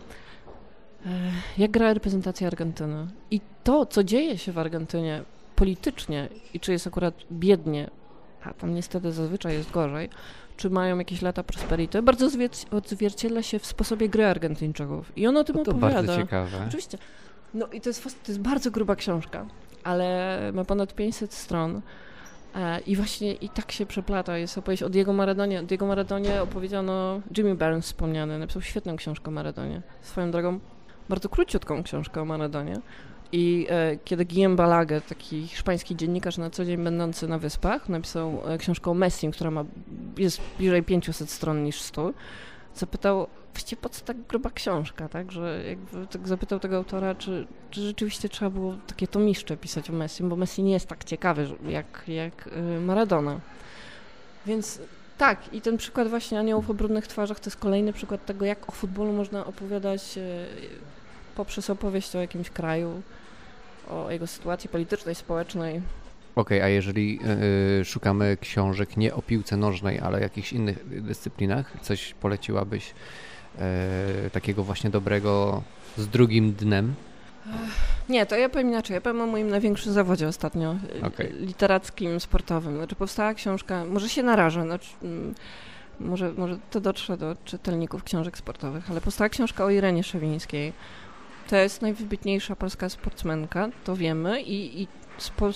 jak 1.59 1.71
gra 1.71 1.95
reprezentacja 1.95 2.47
Argentyny. 2.47 3.07
I 3.31 3.41
to, 3.65 3.87
co 3.87 4.05
dzieje 4.05 4.39
się 4.39 4.53
w 4.53 4.59
Argentynie 4.59 5.23
politycznie 5.57 6.29
i 6.55 6.61
czy 6.61 6.73
jest 6.73 6.87
akurat 6.87 7.15
biednie, 7.33 7.91
a 8.45 8.55
tam 8.55 8.75
niestety 8.75 9.13
zazwyczaj 9.13 9.53
jest 9.53 9.71
gorzej, 9.71 10.09
czy 10.57 10.71
mają 10.71 10.99
jakieś 10.99 11.23
lata 11.23 11.43
prosperity, 11.43 12.03
bardzo 12.03 12.29
odzwierciedla 12.71 13.43
się 13.43 13.59
w 13.59 13.67
sposobie 13.67 14.09
gry 14.09 14.27
Argentyńczyków. 14.27 15.13
I 15.17 15.27
on 15.27 15.37
o 15.37 15.45
tym 15.45 15.57
no 15.57 15.65
to 15.65 15.71
opowiada. 15.71 15.95
bardzo 15.95 16.17
ciekawe. 16.17 16.65
Oczywiście. 16.69 16.99
No 17.55 17.67
i 17.67 17.81
to 17.81 17.91
jest, 17.91 18.05
to 18.05 18.33
jest 18.33 18.41
bardzo 18.41 18.71
gruba 18.71 18.97
książka, 18.97 19.47
ale 19.85 20.39
ma 20.55 20.65
ponad 20.65 20.95
500 20.95 21.35
stron. 21.35 21.81
E, 22.55 22.81
I 22.81 22.97
właśnie 22.97 23.33
i 23.33 23.49
tak 23.49 23.73
się 23.73 23.87
przeplata. 23.87 24.39
Jest 24.39 24.59
opowieść 24.59 24.83
o 24.83 24.89
Diego 24.89 25.13
Maradonie. 25.13 25.61
O 25.61 25.63
Diego 25.63 25.87
Maradonie 25.87 26.43
opowiedziano 26.43 27.21
Jimmy 27.37 27.55
Barnes 27.55 27.85
wspomniany, 27.85 28.39
napisał 28.39 28.63
świetną 28.63 28.97
książkę 28.97 29.29
o 29.29 29.31
Maradonie. 29.31 29.83
Swoją 30.03 30.31
drogą 30.31 30.61
bardzo 31.09 31.29
króciutką 31.29 31.83
książkę 31.83 32.23
o 32.23 32.25
Maradonie. 32.25 32.81
I 33.33 33.67
e, 33.71 33.97
kiedy 34.05 34.25
Guillaume 34.25 34.57
Balague, 34.57 35.01
taki 35.09 35.47
hiszpański 35.47 35.97
dziennikarz 35.97 36.39
na 36.39 36.51
co 36.51 36.65
dzień 36.65 36.85
będący 36.85 37.29
na 37.29 37.39
wyspach, 37.39 37.89
napisał 37.89 38.41
e, 38.47 38.59
książkę 38.59 38.91
o 38.91 38.95
Messim, 38.95 39.31
która 39.31 39.51
ma, 39.51 39.65
jest 40.19 40.41
bliżej 40.59 40.83
500 40.83 41.31
stron 41.31 41.65
niż 41.65 41.81
100, 41.81 42.13
zapytał, 42.79 43.27
właściwie 43.53 43.83
po 43.83 43.89
co 43.89 44.05
tak 44.05 44.17
gruba 44.17 44.51
książka, 44.51 45.09
tak? 45.09 45.33
Że 45.33 45.65
jakby 45.69 46.07
tak 46.07 46.29
zapytał 46.29 46.61
tego 46.61 46.77
autora, 46.77 47.15
czy, 47.15 47.47
czy 47.71 47.81
rzeczywiście 47.81 48.29
trzeba 48.29 48.51
było 48.51 48.75
takie 48.87 49.07
tomiszcze 49.07 49.57
pisać 49.57 49.91
o 49.91 49.93
Messim, 49.93 50.29
bo 50.29 50.37
Messi 50.37 50.63
nie 50.63 50.73
jest 50.73 50.87
tak 50.87 51.05
ciekawy 51.05 51.49
jak, 51.69 52.05
jak 52.09 52.47
y, 52.47 52.81
Maradona. 52.81 53.41
Więc 54.47 54.81
tak, 55.19 55.55
i 55.55 55.61
ten 55.61 55.77
przykład 55.77 56.09
właśnie 56.09 56.39
aniołów 56.39 56.71
o 56.71 56.75
brudnych 56.75 57.07
twarzach 57.07 57.41
to 57.41 57.47
jest 57.47 57.57
kolejny 57.57 57.93
przykład 57.93 58.27
tego, 58.27 58.45
jak 58.45 58.69
o 58.69 58.73
futbolu 58.73 59.13
można 59.13 59.47
opowiadać 59.47 60.19
y, 60.19 60.47
poprzez 61.37 61.71
opowieść 61.71 62.17
o 62.17 62.21
jakimś 62.21 62.51
kraju, 62.51 63.03
o 63.91 64.11
jego 64.11 64.27
sytuacji 64.27 64.71
politycznej, 64.71 65.15
społecznej. 65.15 65.83
Okej, 66.37 66.59
okay, 66.59 66.65
a 66.65 66.69
jeżeli 66.69 67.21
y, 67.81 67.85
szukamy 67.85 68.37
książek 68.41 68.97
nie 68.97 69.15
o 69.15 69.23
piłce 69.23 69.57
nożnej, 69.57 70.01
ale 70.01 70.19
o 70.19 70.21
jakichś 70.21 70.53
innych 70.53 71.03
dyscyplinach, 71.03 71.73
coś 71.83 72.15
poleciłabyś 72.15 72.95
y, 74.27 74.31
takiego 74.31 74.65
właśnie 74.65 74.91
dobrego 74.91 75.63
z 75.97 76.09
drugim 76.09 76.53
dnem? 76.53 76.95
Nie, 78.09 78.27
to 78.27 78.37
ja 78.37 78.49
powiem 78.49 78.69
inaczej. 78.69 78.95
Ja 78.95 79.01
powiem 79.01 79.21
o 79.21 79.27
moim 79.27 79.49
największym 79.49 79.93
zawodzie 79.93 80.29
ostatnio, 80.29 80.77
okay. 81.03 81.33
literackim, 81.41 82.21
sportowym. 82.21 82.77
Znaczy 82.77 82.95
powstała 82.95 83.35
książka, 83.35 83.85
może 83.85 84.09
się 84.09 84.23
narażę, 84.23 84.63
znaczy, 84.63 84.89
może, 86.01 86.33
może 86.33 86.59
to 86.71 86.81
dotrze 86.81 87.17
do 87.17 87.37
czytelników 87.45 88.05
książek 88.05 88.39
sportowych, 88.39 88.91
ale 88.91 89.01
powstała 89.01 89.29
książka 89.29 89.65
o 89.65 89.71
Irenie 89.71 90.05
Szewińskiej. 90.05 90.73
To 91.49 91.57
jest 91.57 91.83
najwybitniejsza 91.83 92.57
polska 92.57 92.89
sportsmenka, 92.89 93.69
to 93.85 93.97
wiemy 93.97 94.43
i, 94.43 94.83
i 94.83 94.89
spo, 95.19 95.51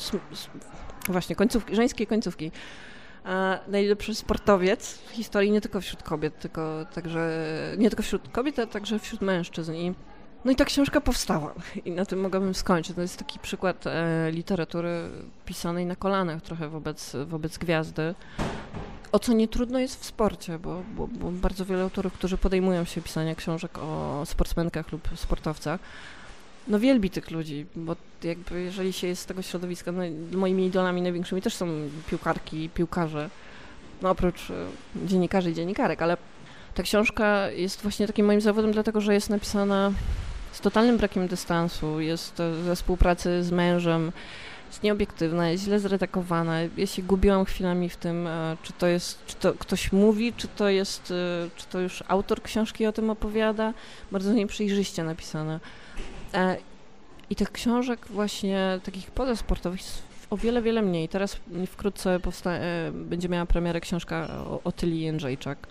właśnie 1.09 1.37
końcówki, 1.37 1.76
żeńskie 1.76 2.07
końcówki. 2.07 2.50
A 3.25 3.59
najlepszy 3.69 4.14
sportowiec 4.14 4.99
w 4.99 5.11
historii 5.11 5.50
nie 5.50 5.61
tylko 5.61 5.81
wśród 5.81 6.02
kobiet, 6.02 6.38
tylko 6.38 6.87
także 6.95 7.31
nie 7.78 7.90
tylko 7.90 8.02
wśród 8.02 8.28
kobiet, 8.28 8.59
ale 8.59 8.69
także 8.69 8.99
wśród 8.99 9.21
mężczyzn. 9.21 9.75
I, 9.75 9.95
no 10.45 10.52
i 10.52 10.57
ta 10.57 10.64
książka 10.64 11.00
powstała 11.00 11.54
i 11.85 11.90
na 11.90 12.04
tym 12.04 12.21
mogłabym 12.21 12.54
skończyć. 12.54 12.97
To 12.97 13.02
jest 13.02 13.16
taki 13.16 13.38
przykład 13.38 13.87
e, 13.87 14.31
literatury 14.31 15.09
pisanej 15.45 15.87
na 15.87 15.97
kolanach 15.97 16.42
trochę 16.42 16.69
wobec, 16.69 17.16
wobec 17.26 17.59
gwiazdy. 17.59 18.14
O 19.12 19.19
co 19.19 19.33
nie 19.33 19.49
trudno 19.49 19.78
jest 19.78 20.00
w 20.00 20.04
sporcie, 20.04 20.59
bo, 20.59 20.83
bo, 20.97 21.07
bo 21.07 21.31
bardzo 21.31 21.64
wiele 21.64 21.83
autorów, 21.83 22.12
którzy 22.12 22.38
podejmują 22.38 22.85
się 22.85 23.02
pisania 23.02 23.35
książek 23.35 23.78
o 23.78 24.23
sportsmenkach 24.26 24.92
lub 24.92 25.09
sportowcach, 25.14 25.81
no 26.69 26.78
wielbi 26.81 27.11
tych 27.11 27.31
ludzi, 27.31 27.66
bo 27.76 27.97
jakby 28.23 28.62
jeżeli 28.62 28.92
się 28.92 29.07
jest 29.07 29.23
z 29.23 29.26
tego 29.26 29.42
środowiska, 29.42 29.92
no, 29.92 30.02
moimi 30.33 30.66
idolami 30.66 31.02
największymi 31.02 31.42
też 31.42 31.54
są 31.54 31.69
piłkarki, 32.11 32.71
piłkarze, 32.75 33.31
no 34.02 34.11
oprócz 34.11 34.50
e, 34.50 34.54
dziennikarzy 35.07 35.50
i 35.50 35.54
dziennikarek, 35.54 36.02
ale 36.02 36.16
ta 36.75 36.83
książka 36.83 37.50
jest 37.50 37.83
właśnie 37.83 38.07
takim 38.07 38.26
moim 38.26 38.40
zawodem, 38.40 38.73
dlatego 38.73 39.00
że 39.00 39.14
jest 39.14 39.31
napisana 39.31 39.92
z 40.52 40.61
totalnym 40.61 40.97
brakiem 40.97 41.28
dystansu, 41.28 42.00
jest 42.00 42.37
ze 42.64 42.76
współpracy 42.76 43.42
z 43.42 43.50
mężem, 43.50 44.12
jest 44.73 44.83
nieobiektywna, 44.83 45.50
jest 45.50 45.64
źle 45.64 45.81
zredagowana. 45.81 46.59
Ja 46.76 46.87
się 46.87 47.02
gubiłam 47.02 47.45
chwilami 47.45 47.88
w 47.88 47.97
tym, 47.97 48.26
e, 48.26 48.57
czy 48.62 48.73
to 48.73 48.87
jest, 48.87 49.26
czy 49.26 49.37
to 49.37 49.54
ktoś 49.54 49.92
mówi, 49.92 50.33
czy 50.33 50.49
to 50.49 50.69
jest, 50.69 51.11
e, 51.11 51.49
czy 51.57 51.66
to 51.66 51.81
już 51.81 52.04
autor 52.09 52.42
książki 52.42 52.87
o 52.87 52.92
tym 52.92 53.11
opowiada. 53.11 53.75
Bardzo 54.12 54.33
nieprzejrzyście 54.33 55.04
napisane. 55.04 55.61
E, 56.35 56.57
I 57.31 57.37
tych 57.37 57.53
książek 57.53 58.07
właśnie 58.11 58.81
takich 58.85 59.11
pozasportowych 59.11 59.81
jest 59.81 60.03
o 60.31 60.37
wiele, 60.37 60.62
wiele 60.62 60.83
mniej. 60.83 61.09
Teraz 61.09 61.37
wkrótce 61.67 62.21
powsta- 62.21 62.61
będzie 62.93 63.29
miała 63.29 63.47
premierę 63.47 63.81
książka 63.81 64.29
o, 64.47 64.61
o 64.65 64.73
Tyli 64.73 65.01
Jędrzejczak. 65.01 65.67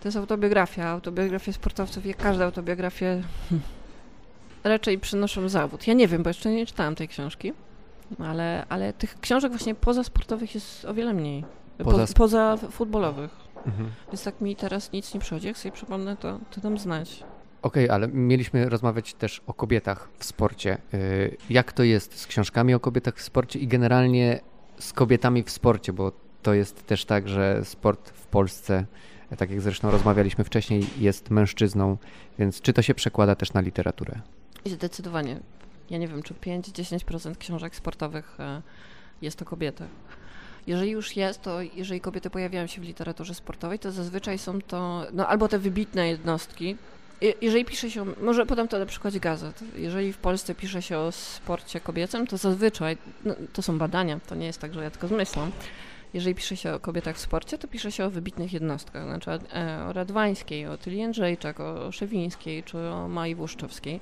To 0.00 0.08
jest 0.08 0.16
autobiografia. 0.16 0.88
Autobiografie 0.88 1.52
sportowców, 1.52 2.06
jak 2.06 2.16
każda 2.16 2.44
autobiografia, 2.44 3.06
hmm, 3.06 3.68
raczej 4.64 4.98
przynoszą 4.98 5.48
zawód. 5.48 5.86
Ja 5.86 5.94
nie 5.94 6.08
wiem, 6.08 6.22
bo 6.22 6.30
jeszcze 6.30 6.50
nie 6.50 6.66
czytałam 6.66 6.94
tej 6.94 7.08
książki, 7.08 7.52
ale, 8.18 8.66
ale 8.68 8.92
tych 8.92 9.20
książek 9.20 9.50
właśnie 9.52 9.74
pozasportowych 9.74 10.54
jest 10.54 10.84
o 10.84 10.94
wiele 10.94 11.14
mniej. 11.14 11.44
Poza, 11.84 12.06
po, 12.06 12.14
poza 12.14 12.56
futbolowych. 12.70 13.30
Mhm. 13.66 13.90
Więc 14.08 14.24
tak 14.24 14.40
mi 14.40 14.56
teraz 14.56 14.92
nic 14.92 15.14
nie 15.14 15.20
przychodzi. 15.20 15.46
Jak 15.46 15.58
sobie 15.58 15.72
przypomnę, 15.72 16.16
to, 16.16 16.38
to 16.50 16.60
dam 16.60 16.78
znać. 16.78 17.24
Okej, 17.62 17.84
okay, 17.84 17.94
ale 17.94 18.08
mieliśmy 18.08 18.68
rozmawiać 18.68 19.14
też 19.14 19.42
o 19.46 19.54
kobietach 19.54 20.08
w 20.18 20.24
sporcie. 20.24 20.78
Y, 20.94 21.36
jak 21.50 21.72
to 21.72 21.82
jest 21.82 22.18
z 22.18 22.26
książkami 22.26 22.74
o 22.74 22.80
kobietach 22.80 23.16
w 23.16 23.22
sporcie 23.22 23.58
i 23.58 23.66
generalnie 23.66 24.40
z 24.78 24.92
kobietami 24.92 25.42
w 25.42 25.50
sporcie, 25.50 25.92
bo 25.92 26.12
to 26.42 26.54
jest 26.54 26.86
też 26.86 27.04
tak, 27.04 27.28
że 27.28 27.64
sport 27.64 28.10
w 28.10 28.26
Polsce, 28.26 28.86
tak 29.36 29.50
jak 29.50 29.60
zresztą 29.60 29.90
rozmawialiśmy 29.90 30.44
wcześniej, 30.44 30.86
jest 30.98 31.30
mężczyzną, 31.30 31.96
więc 32.38 32.60
czy 32.60 32.72
to 32.72 32.82
się 32.82 32.94
przekłada 32.94 33.34
też 33.34 33.52
na 33.52 33.60
literaturę? 33.60 34.20
Zdecydowanie. 34.64 35.40
Ja 35.90 35.98
nie 35.98 36.08
wiem, 36.08 36.22
czy 36.22 36.34
5-10% 36.34 37.36
książek 37.36 37.76
sportowych 37.76 38.40
e, 38.40 38.62
jest 39.22 39.38
to 39.38 39.44
kobiety. 39.44 39.84
Jeżeli 40.66 40.90
już 40.90 41.16
jest, 41.16 41.42
to 41.42 41.60
jeżeli 41.60 42.00
kobiety 42.00 42.30
pojawiają 42.30 42.66
się 42.66 42.80
w 42.80 42.84
literaturze 42.84 43.34
sportowej, 43.34 43.78
to 43.78 43.92
zazwyczaj 43.92 44.38
są 44.38 44.60
to 44.60 45.06
no, 45.12 45.26
albo 45.26 45.48
te 45.48 45.58
wybitne 45.58 46.08
jednostki, 46.08 46.76
jeżeli 47.40 47.64
pisze 47.64 47.90
się, 47.90 48.04
może 48.22 48.46
podam 48.46 48.68
to 48.68 48.78
na 48.78 48.86
przykładzie 48.86 49.20
gazet, 49.20 49.60
jeżeli 49.76 50.12
w 50.12 50.18
Polsce 50.18 50.54
pisze 50.54 50.82
się 50.82 50.98
o 50.98 51.12
sporcie 51.12 51.80
kobiecym, 51.80 52.26
to 52.26 52.36
zazwyczaj, 52.36 52.96
no, 53.24 53.34
to 53.52 53.62
są 53.62 53.78
badania, 53.78 54.20
to 54.26 54.34
nie 54.34 54.46
jest 54.46 54.60
tak, 54.60 54.74
że 54.74 54.82
ja 54.82 54.90
tylko 54.90 55.08
zmyslam, 55.08 55.50
jeżeli 56.14 56.34
pisze 56.34 56.56
się 56.56 56.74
o 56.74 56.80
kobietach 56.80 57.16
w 57.16 57.20
sporcie, 57.20 57.58
to 57.58 57.68
pisze 57.68 57.92
się 57.92 58.04
o 58.04 58.10
wybitnych 58.10 58.52
jednostkach, 58.52 59.04
znaczy 59.04 59.30
e, 59.30 59.84
o 59.88 59.92
Radwańskiej, 59.92 60.66
o 60.66 60.76
Tyli 60.76 60.98
Jędrzejczak, 60.98 61.60
o 61.60 61.92
Szewińskiej 61.92 62.62
czy 62.62 62.78
o 62.78 63.08
Mai 63.08 63.34
Włoszczowskiej. 63.34 64.00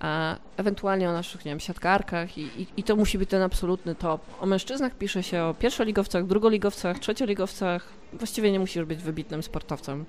A 0.00 0.36
ewentualnie 0.56 1.10
o 1.10 1.12
naszych, 1.12 1.44
nie 1.44 1.52
wiem, 1.52 1.60
siatkarkach 1.60 2.38
i, 2.38 2.40
i, 2.42 2.66
i, 2.76 2.82
to 2.82 2.96
musi 2.96 3.18
być 3.18 3.30
ten 3.30 3.42
absolutny 3.42 3.94
top. 3.94 4.20
O 4.40 4.46
mężczyznach 4.46 4.94
pisze 4.94 5.22
się 5.22 5.42
o 5.42 5.54
pierwszoligowcach, 5.54 6.26
drugoligowcach, 6.26 6.98
trzecioligowcach. 6.98 7.88
Właściwie 8.12 8.52
nie 8.52 8.60
musisz 8.60 8.84
być 8.84 9.02
wybitnym 9.02 9.42
sportowcem. 9.42 10.04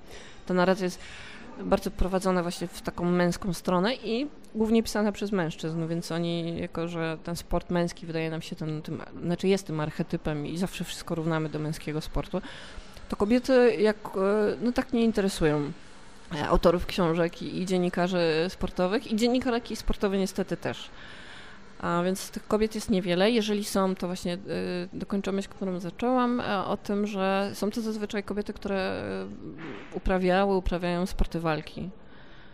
Ta 0.46 0.54
narracja 0.54 0.84
jest 0.84 1.00
bardzo 1.64 1.90
prowadzone 1.90 2.42
właśnie 2.42 2.68
w 2.68 2.82
taką 2.82 3.04
męską 3.04 3.52
stronę 3.52 3.94
i 3.94 4.26
głównie 4.54 4.82
pisane 4.82 5.12
przez 5.12 5.32
mężczyzn, 5.32 5.88
więc 5.88 6.12
oni, 6.12 6.60
jako 6.60 6.88
że 6.88 7.18
ten 7.24 7.36
sport 7.36 7.70
męski 7.70 8.06
wydaje 8.06 8.30
nam 8.30 8.42
się 8.42 8.56
tym, 8.56 8.82
tym 8.82 9.02
znaczy 9.22 9.48
jest 9.48 9.66
tym 9.66 9.80
archetypem 9.80 10.46
i 10.46 10.58
zawsze 10.58 10.84
wszystko 10.84 11.14
równamy 11.14 11.48
do 11.48 11.58
męskiego 11.58 12.00
sportu, 12.00 12.40
to 13.08 13.16
kobiety 13.16 13.76
jak, 13.78 13.96
e, 14.06 14.56
no 14.62 14.72
tak 14.72 14.92
nie 14.92 15.04
interesują 15.04 15.72
e, 16.34 16.48
autorów 16.48 16.86
książek 16.86 17.42
i, 17.42 17.62
i 17.62 17.66
dziennikarzy 17.66 18.46
sportowych 18.48 19.12
i 19.12 19.16
dziennikarki 19.16 19.76
sportowe 19.76 20.18
niestety 20.18 20.56
też. 20.56 20.90
A 21.78 22.02
więc 22.02 22.30
tych 22.30 22.46
kobiet 22.46 22.74
jest 22.74 22.90
niewiele. 22.90 23.30
Jeżeli 23.30 23.64
są, 23.64 23.94
to 23.94 24.06
właśnie 24.06 24.34
y, 24.34 24.38
dokończę 24.92 25.32
myśl, 25.32 25.48
którą 25.48 25.80
zaczęłam, 25.80 26.40
e, 26.40 26.64
o 26.64 26.76
tym, 26.76 27.06
że 27.06 27.50
są 27.54 27.70
to 27.70 27.80
zazwyczaj 27.80 28.22
kobiety, 28.22 28.52
które 28.52 29.02
y, 29.92 29.96
uprawiały, 29.96 30.56
uprawiają 30.56 31.06
sporty 31.06 31.40
walki. 31.40 31.90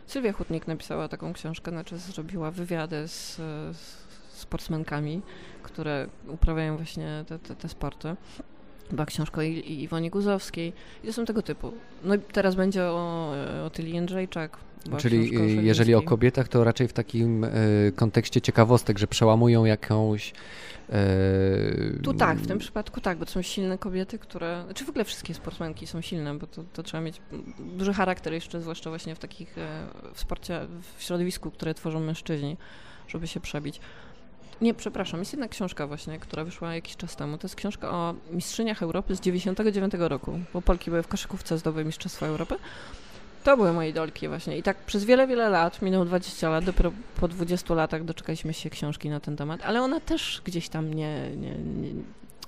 Sylwia 0.06 0.32
Hutnik 0.32 0.66
napisała 0.66 1.08
taką 1.08 1.32
książkę, 1.32 1.70
znaczy 1.70 1.98
zrobiła 1.98 2.50
wywiady 2.50 3.08
z, 3.08 3.36
z 3.76 4.02
sportsmenkami, 4.30 5.22
które 5.62 6.06
uprawiają 6.28 6.76
właśnie 6.76 7.24
te, 7.28 7.38
te, 7.38 7.56
te 7.56 7.68
sporty. 7.68 8.16
Była 8.90 9.06
książka 9.06 9.40
o 9.40 9.44
Iwonie 9.44 10.10
Guzowskiej. 10.10 10.72
I 11.04 11.06
to 11.06 11.12
są 11.12 11.24
tego 11.24 11.42
typu. 11.42 11.72
No 12.04 12.14
i 12.14 12.18
teraz 12.18 12.54
będzie 12.54 12.84
o, 12.84 13.32
o 13.66 13.70
Tyli 13.70 13.94
Jędrzejczak. 13.94 14.58
Czyli 14.98 15.38
y, 15.38 15.62
jeżeli 15.62 15.94
o 15.94 16.02
kobietach, 16.02 16.48
to 16.48 16.64
raczej 16.64 16.88
w 16.88 16.92
takim 16.92 17.44
y, 17.44 17.92
kontekście 17.96 18.40
ciekawostek, 18.40 18.98
że 18.98 19.06
przełamują 19.06 19.64
jakąś. 19.64 20.32
y, 20.90 22.00
Tu 22.02 22.14
tak, 22.14 22.38
w 22.38 22.46
tym 22.46 22.58
przypadku 22.58 23.00
tak, 23.00 23.18
bo 23.18 23.26
to 23.26 23.32
są 23.32 23.42
silne 23.42 23.78
kobiety, 23.78 24.18
które. 24.18 24.64
Czy 24.74 24.84
w 24.84 24.88
ogóle 24.88 25.04
wszystkie 25.04 25.34
sportsmenki 25.34 25.86
są 25.86 26.00
silne, 26.00 26.34
bo 26.34 26.46
to, 26.46 26.64
to 26.72 26.82
trzeba 26.82 27.00
mieć 27.00 27.20
duży 27.58 27.92
charakter 27.92 28.32
jeszcze, 28.32 28.60
zwłaszcza 28.60 28.90
właśnie 28.90 29.14
w 29.14 29.18
takich 29.18 29.56
w 30.14 30.20
sporcie, 30.20 30.60
w 30.96 31.02
środowisku, 31.02 31.50
które 31.50 31.74
tworzą 31.74 32.00
mężczyźni, 32.00 32.56
żeby 33.08 33.26
się 33.26 33.40
przebić. 33.40 33.80
Nie, 34.62 34.74
przepraszam, 34.74 35.20
jest 35.20 35.32
jedna 35.32 35.48
książka 35.48 35.86
właśnie, 35.86 36.18
która 36.18 36.44
wyszła 36.44 36.74
jakiś 36.74 36.96
czas 36.96 37.16
temu. 37.16 37.38
To 37.38 37.46
jest 37.46 37.54
książka 37.54 37.90
o 37.90 38.14
mistrzyniach 38.30 38.82
Europy 38.82 39.16
z 39.16 39.20
99 39.20 39.92
roku, 39.98 40.38
bo 40.52 40.62
Polki 40.62 40.90
były 40.90 41.02
w 41.02 41.08
koszykówce 41.08 41.58
zdobyły 41.58 41.84
Mistrzostwa 41.84 42.26
Europy. 42.26 42.54
To 43.44 43.56
były 43.56 43.72
moje 43.72 43.88
idolki 43.88 44.28
właśnie. 44.28 44.58
I 44.58 44.62
tak 44.62 44.76
przez 44.76 45.04
wiele, 45.04 45.26
wiele 45.26 45.50
lat, 45.50 45.82
minęło 45.82 46.04
20 46.04 46.50
lat, 46.50 46.64
dopiero 46.64 46.92
po 47.20 47.28
20 47.28 47.74
latach 47.74 48.04
doczekaliśmy 48.04 48.54
się 48.54 48.70
książki 48.70 49.10
na 49.10 49.20
ten 49.20 49.36
temat, 49.36 49.60
ale 49.64 49.82
ona 49.82 50.00
też 50.00 50.42
gdzieś 50.44 50.68
tam 50.68 50.94
nie, 50.94 51.30
nie, 51.36 51.50
nie, 51.58 51.90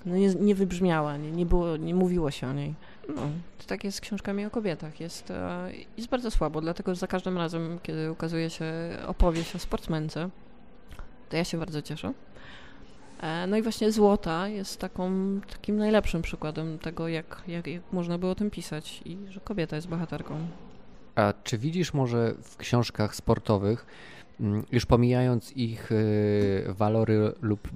no 0.07 0.17
nie, 0.17 0.35
nie 0.35 0.55
wybrzmiała, 0.55 1.17
nie, 1.17 1.33
nie, 1.33 1.47
było, 1.47 1.77
nie 1.77 1.95
mówiło 1.95 2.31
się 2.31 2.47
o 2.47 2.53
niej. 2.53 2.75
No, 3.09 3.23
to 3.59 3.65
tak 3.67 3.85
jest 3.85 3.97
z 3.99 4.01
książkami 4.01 4.47
o 4.47 4.51
kobietach. 4.51 5.01
Jest, 5.01 5.31
e, 5.31 5.71
jest 5.97 6.09
bardzo 6.09 6.31
słabo, 6.31 6.61
dlatego 6.61 6.95
za 6.95 7.07
każdym 7.07 7.39
razem, 7.39 7.79
kiedy 7.83 8.13
ukazuje 8.13 8.51
się 8.51 8.73
opowieść 9.07 9.57
o 9.57 9.59
sportsmence, 9.59 10.31
to 11.29 11.37
ja 11.37 11.45
się 11.45 11.59
bardzo 11.59 11.83
cieszę. 11.83 12.13
E, 13.21 13.47
No 13.47 13.57
i 13.57 13.63
właśnie 13.63 13.93
Złota 13.93 14.49
jest 14.49 14.81
taką, 14.81 15.11
takim 15.51 15.77
najlepszym 15.77 16.23
przykładem 16.23 16.79
tego, 16.79 17.09
jak, 17.09 17.43
jak, 17.49 17.67
jak 17.67 17.83
można 17.93 18.19
było 18.19 18.33
o 18.33 18.35
tym 18.35 18.51
pisać 18.51 19.03
i 19.05 19.19
że 19.29 19.41
kobieta 19.41 19.77
jest 19.77 19.89
bohaterką. 19.89 20.47
A 21.15 21.33
czy 21.45 21.59
widzisz 21.59 21.95
może 21.95 22.35
w 22.43 22.57
książkach 22.57 23.17
sportowych, 23.17 23.87
mm, 24.41 24.65
już 24.73 24.87
pomijając 24.87 25.53
ich 25.53 25.93
y, 25.93 26.65
walory 26.69 27.33
lub 27.43 27.69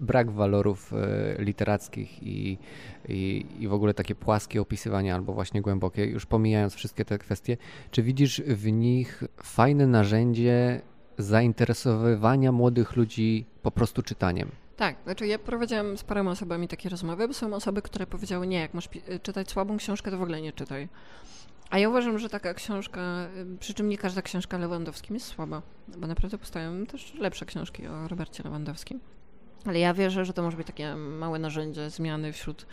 brak 0.00 0.30
walorów 0.30 0.92
y, 0.92 1.42
literackich 1.42 2.22
i, 2.22 2.58
i, 3.08 3.46
i 3.58 3.68
w 3.68 3.72
ogóle 3.72 3.94
takie 3.94 4.14
płaskie 4.14 4.60
opisywania 4.60 5.14
albo 5.14 5.32
właśnie 5.32 5.62
głębokie, 5.62 6.04
już 6.04 6.26
pomijając 6.26 6.74
wszystkie 6.74 7.04
te 7.04 7.18
kwestie, 7.18 7.56
czy 7.90 8.02
widzisz 8.02 8.42
w 8.46 8.72
nich 8.72 9.24
fajne 9.42 9.86
narzędzie 9.86 10.80
zainteresowywania 11.18 12.52
młodych 12.52 12.96
ludzi 12.96 13.46
po 13.62 13.70
prostu 13.70 14.02
czytaniem? 14.02 14.50
Tak, 14.76 14.96
znaczy 15.04 15.26
ja 15.26 15.38
prowadziłam 15.38 15.98
z 15.98 16.04
paroma 16.04 16.30
osobami 16.30 16.68
takie 16.68 16.88
rozmowy, 16.88 17.28
bo 17.28 17.34
są 17.34 17.54
osoby, 17.54 17.82
które 17.82 18.06
powiedziały, 18.06 18.46
nie, 18.46 18.60
jak 18.60 18.74
masz 18.74 18.88
czytać 19.22 19.50
słabą 19.50 19.76
książkę, 19.76 20.10
to 20.10 20.18
w 20.18 20.22
ogóle 20.22 20.40
nie 20.40 20.52
czytaj. 20.52 20.88
A 21.70 21.78
ja 21.78 21.88
uważam, 21.88 22.18
że 22.18 22.28
taka 22.28 22.54
książka, 22.54 23.28
y, 23.54 23.58
przy 23.58 23.74
czym 23.74 23.88
nie 23.88 23.98
każda 23.98 24.22
książka 24.22 24.58
Lewandowskim 24.58 25.16
jest 25.16 25.26
słaba, 25.26 25.62
bo 25.88 26.06
naprawdę 26.06 26.38
powstają 26.38 26.86
też 26.86 27.14
lepsze 27.14 27.46
książki 27.46 27.86
o 27.86 28.08
Robercie 28.08 28.42
Lewandowskim. 28.42 29.00
Ale 29.66 29.78
ja 29.78 29.94
wierzę, 29.94 30.24
że 30.24 30.32
to 30.32 30.42
może 30.42 30.56
być 30.56 30.66
takie 30.66 30.96
małe 30.96 31.38
narzędzie 31.38 31.90
zmiany 31.90 32.32
wśród 32.32 32.66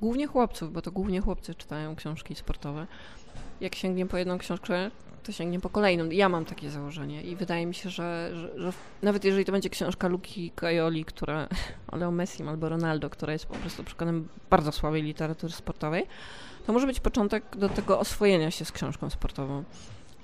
głównie 0.00 0.26
chłopców, 0.26 0.72
bo 0.72 0.82
to 0.82 0.92
głównie 0.92 1.20
chłopcy 1.20 1.54
czytają 1.54 1.96
książki 1.96 2.34
sportowe. 2.34 2.86
Jak 3.60 3.74
sięgnie 3.74 4.06
po 4.06 4.16
jedną 4.16 4.38
książkę, 4.38 4.90
to 5.26 5.32
sięgnie 5.32 5.60
po 5.60 5.68
kolejną. 5.68 6.10
Ja 6.10 6.28
mam 6.28 6.44
takie 6.44 6.70
założenie 6.70 7.22
i 7.22 7.36
wydaje 7.36 7.66
mi 7.66 7.74
się, 7.74 7.90
że, 7.90 8.30
że, 8.34 8.60
że 8.60 8.72
nawet 9.02 9.24
jeżeli 9.24 9.44
to 9.44 9.52
będzie 9.52 9.70
książka 9.70 10.08
Luki 10.08 10.50
Kajoli, 10.50 11.04
która, 11.04 11.48
ale 11.92 12.08
o 12.08 12.10
Messim 12.10 12.48
albo 12.48 12.68
Ronaldo, 12.68 13.10
która 13.10 13.32
jest 13.32 13.46
po 13.46 13.54
prostu 13.54 13.84
przykładem 13.84 14.28
bardzo 14.50 14.72
słabej 14.72 15.02
literatury 15.02 15.52
sportowej, 15.52 16.06
to 16.66 16.72
może 16.72 16.86
być 16.86 17.00
początek 17.00 17.56
do 17.56 17.68
tego 17.68 17.98
oswojenia 17.98 18.50
się 18.50 18.64
z 18.64 18.72
książką 18.72 19.10
sportową. 19.10 19.64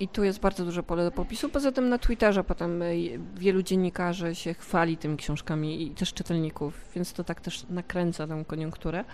I 0.01 0.09
tu 0.09 0.25
jest 0.25 0.41
bardzo 0.41 0.65
duże 0.65 0.83
pole 0.83 1.05
do 1.05 1.11
popisu. 1.11 1.49
Poza 1.49 1.73
tym 1.73 1.89
na 1.89 1.99
Twitterze 1.99 2.45
potem 2.45 2.83
y, 2.83 3.21
wielu 3.37 3.63
dziennikarzy 3.63 4.35
się 4.35 4.55
chwali 4.55 4.97
tymi 4.97 5.17
książkami 5.17 5.83
i 5.83 5.91
też 5.91 6.15
czytelników, 6.15 6.75
więc 6.95 7.13
to 7.13 7.25
tak 7.25 7.41
też 7.41 7.67
nakręca 7.71 8.27
tę 8.27 8.45
koniunkturę. 8.47 9.05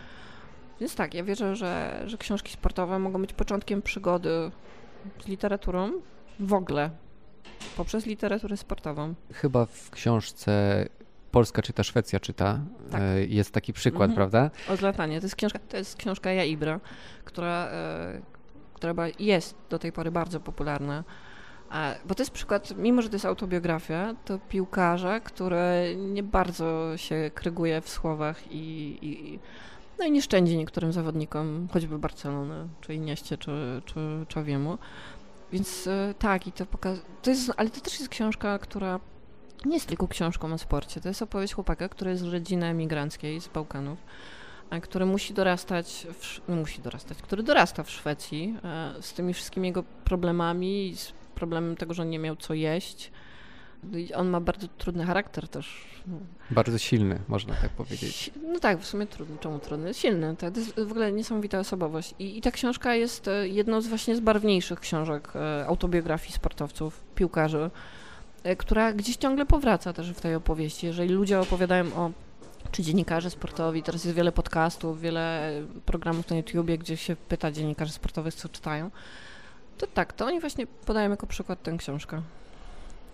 Więc 0.80 0.94
tak, 0.94 1.14
ja 1.14 1.24
wierzę, 1.24 1.56
że, 1.56 2.02
że 2.06 2.18
książki 2.18 2.52
sportowe 2.52 2.98
mogą 2.98 3.20
być 3.20 3.32
początkiem 3.32 3.82
przygody 3.82 4.50
z 5.24 5.26
literaturą 5.28 5.92
w 6.40 6.52
ogóle, 6.52 6.90
poprzez 7.76 8.06
literaturę 8.06 8.56
sportową. 8.56 9.14
Chyba 9.32 9.66
w 9.66 9.90
książce 9.90 10.84
Polska 11.30 11.62
czyta, 11.62 11.82
Szwecja 11.82 12.20
czyta 12.20 12.60
Tak. 12.90 13.00
y, 13.02 13.26
jest 13.26 13.52
taki 13.52 13.72
przykład, 13.72 14.10
Mhm. 14.10 14.16
prawda? 14.16 14.50
Odlatanie. 14.72 15.20
To 15.20 15.26
jest 15.26 15.36
książka, 15.36 15.58
to 15.68 15.76
jest 15.76 15.96
książka 15.96 16.32
Jaibra, 16.32 16.80
która, 17.24 17.68
e, 17.72 18.20
która 18.74 18.94
jest 19.18 19.54
do 19.70 19.78
tej 19.78 19.92
pory 19.92 20.10
bardzo 20.10 20.40
popularna. 20.40 21.04
A, 21.70 21.94
bo 22.04 22.14
to 22.14 22.22
jest 22.22 22.30
przykład, 22.30 22.76
mimo 22.76 23.02
że 23.02 23.08
to 23.08 23.14
jest 23.14 23.24
autobiografia, 23.26 24.14
to 24.24 24.38
piłkarza, 24.48 25.20
który 25.20 25.96
nie 25.96 26.22
bardzo 26.22 26.96
się 26.96 27.30
kryguje 27.34 27.80
w 27.80 27.88
słowach 27.88 28.52
i, 28.52 28.98
i, 29.02 29.38
no 29.98 30.04
i 30.04 30.10
nie 30.10 30.22
szczędzi 30.22 30.56
niektórym 30.56 30.92
zawodnikom, 30.92 31.68
choćby 31.72 31.98
Barcelony, 31.98 32.68
czy 32.80 32.94
Inieście, 32.94 33.38
czy, 33.38 33.82
czy 33.84 34.00
Czawiemu. 34.28 34.78
Więc 35.52 35.86
e, 35.86 36.14
tak, 36.18 36.46
i 36.46 36.52
to 36.52 36.66
pokazuje, 36.66 37.04
ale 37.56 37.70
to 37.70 37.80
też 37.80 37.98
jest 37.98 38.08
książka, 38.08 38.58
która 38.58 39.00
nie 39.64 39.74
jest 39.74 39.86
tylko 39.86 40.08
książką 40.08 40.52
o 40.52 40.58
sporcie. 40.58 41.00
To 41.00 41.08
jest 41.08 41.22
opowieść 41.22 41.54
chłopaka, 41.54 41.88
który 41.88 42.10
jest 42.10 42.22
z 42.22 42.32
rodziny 42.32 42.66
emigranckiej 42.66 43.40
z 43.40 43.48
Bałkanów, 43.48 43.98
a 44.70 44.80
który 44.80 45.06
musi 45.06 45.34
dorastać, 45.34 46.06
w, 46.12 46.48
no 46.48 46.56
musi 46.56 46.82
dorastać, 46.82 47.22
który 47.22 47.42
dorasta 47.42 47.82
w 47.82 47.90
Szwecji 47.90 48.56
e, 48.64 48.94
z 49.00 49.12
tymi 49.12 49.34
wszystkimi 49.34 49.68
jego 49.68 49.82
problemami, 49.82 50.92
z 50.96 51.12
problemem 51.34 51.76
tego, 51.76 51.94
że 51.94 52.06
nie 52.06 52.18
miał 52.18 52.36
co 52.36 52.54
jeść. 52.54 53.12
On 54.14 54.28
ma 54.28 54.40
bardzo 54.40 54.68
trudny 54.68 55.04
charakter 55.04 55.48
też. 55.48 55.84
no. 56.06 56.16
Bardzo 56.50 56.78
silny, 56.78 57.18
można 57.28 57.54
tak 57.54 57.70
powiedzieć. 57.70 58.30
No 58.52 58.60
tak, 58.60 58.78
w 58.78 58.86
sumie 58.86 59.06
trudny. 59.06 59.36
Czemu 59.40 59.58
trudny? 59.58 59.94
Silny. 59.94 60.36
To 60.36 60.50
to 60.50 60.60
jest 60.60 60.80
w 60.80 60.90
ogóle 60.90 61.12
niesamowita 61.12 61.58
osobowość. 61.58 62.14
I, 62.18 62.38
I 62.38 62.40
ta 62.40 62.50
książka 62.50 62.94
jest 62.94 63.28
e, 63.28 63.48
jedną 63.48 63.80
z 63.80 63.86
właśnie 63.86 64.16
z 64.16 64.20
barwniejszych 64.20 64.80
książek 64.80 65.32
e, 65.36 65.66
autobiografii 65.66 66.32
sportowców, 66.32 67.04
piłkarzy, 67.14 67.70
e, 68.42 68.56
która 68.56 68.92
gdzieś 68.92 69.16
ciągle 69.16 69.46
powraca 69.46 69.92
też 69.92 70.10
w 70.10 70.20
tej 70.20 70.34
opowieści. 70.34 70.86
Jeżeli 70.86 71.08
ludzie 71.08 71.40
opowiadają 71.40 71.86
o 71.94 72.10
czy 72.70 72.82
dziennikarze 72.82 73.30
sportowi, 73.30 73.82
teraz 73.82 74.04
jest 74.04 74.16
wiele 74.16 74.32
podcastów, 74.32 75.00
wiele 75.00 75.52
programów 75.86 76.30
na 76.30 76.36
YouTubie, 76.36 76.78
gdzie 76.78 76.96
się 76.96 77.16
pyta 77.16 77.52
dziennikarzy 77.52 77.92
sportowych, 77.92 78.34
co 78.34 78.48
czytają, 78.48 78.90
to 79.78 79.86
tak, 79.86 80.12
to 80.12 80.26
oni 80.26 80.40
właśnie 80.40 80.66
podają 80.66 81.10
jako 81.10 81.26
przykład 81.26 81.62
tę 81.62 81.76
książkę. 81.78 82.22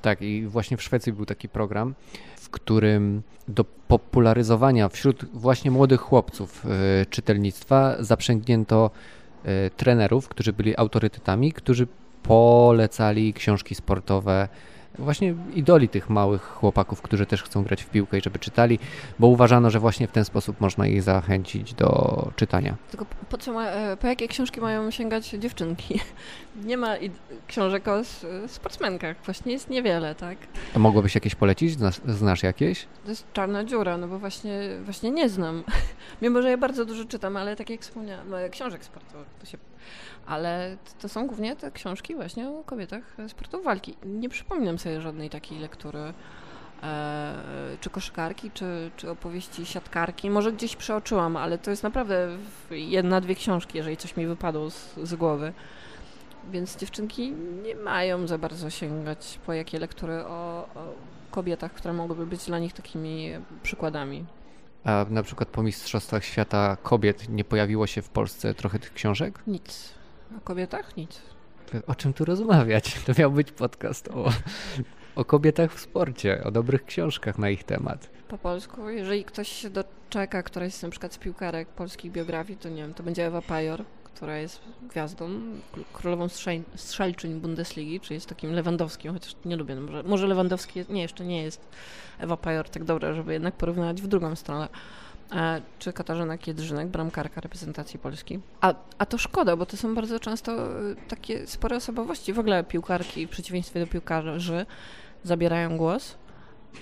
Tak, 0.04 0.22
i 0.22 0.46
właśnie 0.46 0.76
w 0.76 0.82
Szwecji 0.82 1.12
był 1.12 1.26
taki 1.26 1.48
program, 1.48 1.94
w 2.36 2.50
którym 2.50 3.22
do 3.48 3.64
popularyzowania 3.64 4.88
wśród 4.88 5.24
właśnie 5.32 5.70
młodych 5.70 6.00
chłopców 6.00 6.64
y, 6.64 7.06
czytelnictwa 7.06 7.96
zaprzęgnięto 8.00 8.90
y, 9.46 9.70
trenerów, 9.76 10.28
którzy 10.28 10.52
byli 10.52 10.76
autorytetami, 10.76 11.52
którzy 11.52 11.86
polecali 12.22 13.34
książki 13.34 13.74
sportowe 13.74 14.48
właśnie 14.98 15.35
idoli 15.54 15.88
tych 15.88 16.11
małych 16.11 16.42
chłopaków, 16.42 17.02
którzy 17.02 17.26
też 17.26 17.42
chcą 17.42 17.62
grać 17.62 17.83
w 17.83 17.90
piłkę 17.90 18.18
i 18.18 18.20
żeby 18.22 18.38
czytali, 18.38 18.78
bo 19.18 19.26
uważano, 19.26 19.70
że 19.70 19.80
właśnie 19.80 20.07
w 20.09 20.12
ten 20.12 20.24
sposób 20.24 20.61
można 20.61 20.87
ich 20.87 21.02
zachęcić 21.02 21.74
do 21.74 22.30
czytania. 22.37 22.76
Tylko 22.90 23.07
po- 23.30 23.38
co 23.38 23.52
ma, 23.52 23.66
e, 23.66 23.96
po 23.96 24.07
jakie 24.07 24.28
książki 24.28 24.61
mają 24.61 24.90
sięgać 24.90 25.28
dziewczynki? 25.28 26.00
Nie 26.64 26.76
ma 26.76 26.94
książek 27.48 27.88
o 27.88 28.00
sportsmenkach, 28.48 29.16
właśnie 29.24 29.52
jest 29.52 29.70
niewiele, 29.70 30.14
tak? 30.14 30.38
To 30.74 30.78
mogłabyś 30.78 31.14
jakieś 31.14 31.35
polecić? 31.35 31.72
Znasz, 31.72 32.00
znasz 32.07 32.42
jakieś? 32.42 32.87
To 33.04 33.11
jest 33.11 33.33
czarna 33.33 33.64
dziura, 33.64 33.96
no 33.96 34.09
bo 34.09 34.18
właśnie, 34.18 34.61
właśnie 34.85 35.11
nie 35.11 35.28
znam. 35.28 35.62
Mimo, 36.22 36.42
że 36.42 36.50
ja 36.50 36.57
bardzo 36.59 36.85
dużo 36.85 37.04
czytam, 37.04 37.37
ale 37.37 37.57
tak 37.57 37.70
jak 37.70 37.80
wspomniałam, 37.80 38.30
no, 38.30 38.37
książek 38.50 38.85
sportowych 38.85 39.26
to 39.40 39.46
się... 39.46 39.59
Ale 40.27 40.77
to 41.01 41.09
są 41.09 41.27
głównie 41.27 41.57
te 41.57 41.70
książki 41.70 42.14
właśnie 42.14 42.49
o 42.49 42.62
kobietach 42.64 43.20
e, 43.20 43.29
sportu 43.29 43.62
walki. 43.62 43.97
Nie 44.07 44.29
przypominam 44.29 44.79
sobie 44.79 45.01
żadnej 45.01 45.31
takiej 45.31 45.59
lektury 45.59 46.14
e, 46.83 47.35
czy 47.81 47.90
koszykarki, 47.90 48.51
czy, 48.51 48.90
czy 48.97 49.11
opowieści 49.11 49.66
siatkarki. 49.66 50.31
Może 50.31 50.53
gdzieś 50.53 50.77
przeoczyłam, 50.77 51.37
ale 51.37 51.59
to 51.59 51.70
jest 51.70 51.83
naprawdę 51.83 52.29
jedna, 52.70 53.20
dwie 53.20 53.35
książki, 53.35 53.79
jeżeli 53.79 53.97
coś 53.97 54.16
mi 54.16 54.27
wypadło 54.27 54.70
z, 54.70 54.94
z 55.03 55.14
głowy. 55.14 55.53
Więc 56.51 56.77
dziewczynki 56.77 57.33
nie 57.62 57.75
mają 57.75 58.27
za 58.27 58.38
bardzo 58.38 58.70
sięgać 58.70 59.38
po 59.47 59.53
jakie 59.53 59.79
lektury 59.79 60.25
o, 60.25 60.68
o 60.75 60.94
kobietach, 61.31 61.73
które 61.73 61.94
mogłyby 61.94 62.27
być 62.27 62.47
dla 62.47 62.59
nich 62.59 62.73
takimi 62.73 63.31
przykładami. 63.62 64.25
A 64.85 65.07
na 65.11 65.23
przykład 65.23 65.49
po 65.49 65.62
Mistrzostwach 65.62 66.25
Świata 66.25 66.77
Kobiet 66.83 67.29
nie 67.29 67.44
pojawiło 67.44 67.87
się 67.87 68.03
w 68.03 68.09
Polsce 68.09 68.55
trochę 68.55 68.79
tych 68.79 68.94
książek? 68.94 69.38
Nic. 69.47 69.94
O 70.38 70.40
kobietach 70.40 70.97
nic. 70.97 71.23
O 71.87 71.94
czym 71.94 72.12
tu 72.12 72.25
rozmawiać? 72.25 72.94
To 73.07 73.12
miał 73.18 73.33
być 73.33 73.53
podcast 73.53 74.09
o 74.09 74.31
o 75.16 75.25
kobietach 75.25 75.75
w 75.75 75.81
sporcie, 75.81 76.44
o 76.44 76.51
dobrych 76.51 76.85
książkach 76.85 77.38
na 77.38 77.51
ich 77.51 77.64
temat. 77.64 78.11
Po 78.29 78.38
polsku, 78.38 78.90
jeżeli 78.90 79.25
ktoś 79.25 79.49
się 79.49 79.70
doczeka 79.70 80.42
któraś 80.42 80.83
na 80.83 80.90
przykład 80.90 81.14
z 81.14 81.18
piłkarek 81.18 81.68
polskich 81.68 82.12
biografii, 82.12 82.59
to 82.59 82.68
nie 82.68 82.83
wiem, 82.83 82.94
to 82.94 83.03
będzie 83.03 83.27
Ewa 83.27 83.42
Pajor, 83.42 83.85
która 84.14 84.38
jest 84.38 84.61
gwiazdą, 84.90 85.31
królową 85.92 86.27
strzelczyń 86.77 87.40
Bundesligi, 87.40 88.00
czyli 88.00 88.14
jest 88.14 88.27
takim 88.27 88.53
Lewandowskim, 88.53 89.12
chociaż 89.12 89.37
nie 89.44 89.57
lubię, 89.57 89.74
no 89.74 89.81
może, 89.81 90.03
może 90.03 90.27
Lewandowski, 90.27 90.79
jest, 90.79 90.90
nie, 90.90 91.03
jeszcze 91.03 91.24
nie 91.24 91.42
jest 91.42 91.61
Ewa 92.18 92.37
Pajor 92.37 92.68
tak 92.68 92.85
dobra, 92.85 93.14
żeby 93.14 93.33
jednak 93.33 93.55
porównać 93.55 94.03
w 94.03 94.07
drugą 94.07 94.37
stronę. 94.37 94.68
E, 95.33 95.61
czy 95.79 95.92
Katarzyna 95.92 96.38
Kiedrzynek, 96.38 96.88
bramkarka 96.88 97.40
reprezentacji 97.40 97.98
Polski. 97.98 98.40
A, 98.61 98.74
a 98.98 99.07
to 99.07 99.18
szkoda, 99.18 99.57
bo 99.57 99.66
to 99.66 99.77
są 99.77 99.94
bardzo 99.94 100.20
często 100.20 100.53
e, 100.53 100.94
takie 101.09 101.46
spore 101.46 101.77
osobowości. 101.77 102.33
W 102.33 102.38
ogóle 102.38 102.64
piłkarki, 102.64 103.27
w 103.27 103.31
przeciwieństwie 103.31 103.81
do 103.81 103.87
piłkarzy, 103.87 104.66
zabierają 105.24 105.77
głos, 105.77 106.16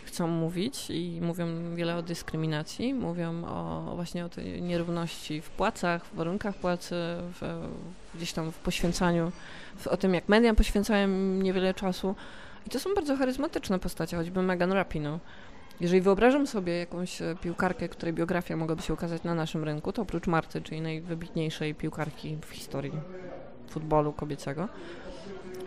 chcą 0.05 0.27
mówić 0.27 0.91
i 0.91 1.19
mówią 1.23 1.75
wiele 1.75 1.97
o 1.97 2.03
dyskryminacji, 2.03 2.95
mówią 2.95 3.45
o 3.45 3.93
właśnie 3.95 4.25
o 4.25 4.29
tej 4.29 4.63
nierówności 4.63 5.41
w 5.41 5.51
płacach, 5.51 6.05
w 6.05 6.15
warunkach 6.15 6.55
płacy, 6.55 6.95
w, 7.41 7.69
gdzieś 8.15 8.33
tam 8.33 8.53
w 8.53 8.59
poświęcaniu, 8.59 9.33
w, 9.77 9.87
o 9.87 9.97
tym 9.97 10.15
jak 10.15 10.29
media 10.29 10.55
poświęcają 10.55 11.09
niewiele 11.43 11.75
czasu. 11.75 12.15
I 12.67 12.71
to 12.71 12.81
są 12.81 12.95
bardzo 12.95 13.17
charyzmatyczne 13.17 13.79
postacie, 13.79 14.17
choćby 14.17 14.43
Megan 14.43 14.73
Rapinoe. 14.73 15.19
Jeżeli 15.81 16.01
wyobrażam 16.01 16.47
sobie 16.47 16.79
jakąś 16.79 17.23
e, 17.23 17.37
piłkarkę, 17.43 17.89
której 17.89 18.15
biografia 18.15 18.57
mogłaby 18.57 18.83
się 18.83 18.95
ukazać 18.95 19.23
na 19.23 19.35
naszym 19.35 19.65
rynku, 19.65 19.93
to 19.93 20.03
oprócz 20.03 20.27
Marty, 20.27 20.63
czyli 20.63 20.81
najwybitniejszej 20.81 21.75
piłkarki 21.75 22.39
w 22.47 22.51
historii 22.51 22.93
futbolu 23.71 24.13
kobiecego, 24.13 24.69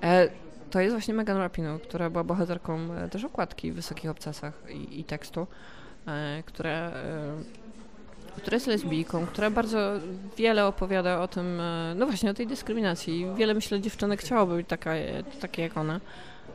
e, 0.04 0.30
to 0.76 0.80
jest 0.82 0.94
właśnie 0.94 1.14
Megan 1.14 1.38
Rapinoe, 1.38 1.80
która 1.80 2.10
była 2.10 2.24
bohaterką 2.24 2.94
e, 2.94 3.10
też 3.10 3.24
okładki 3.24 3.72
w 3.72 3.76
Wysokich 3.76 4.10
Obcasach 4.10 4.54
i, 4.70 5.00
i 5.00 5.04
tekstu, 5.04 5.48
która, 6.46 6.92
która 8.38 8.56
jest 8.56 8.68
lesbijką, 8.68 9.26
która 9.26 9.50
bardzo 9.50 9.92
wiele 10.38 10.66
opowiada 10.66 11.22
o 11.22 11.28
tym, 11.28 11.62
no 11.96 12.06
właśnie 12.06 12.32
o 12.32 12.34
tej 12.34 12.48
dyskryminacji. 12.48 13.28
Wiele, 13.36 13.54
myślę, 13.54 13.82
dziewczynek 13.82 14.20
chciałoby 14.20 14.56
być 14.56 14.68
taka, 14.68 14.92
takie 15.42 15.62
jak 15.62 15.78
ona. 15.78 16.00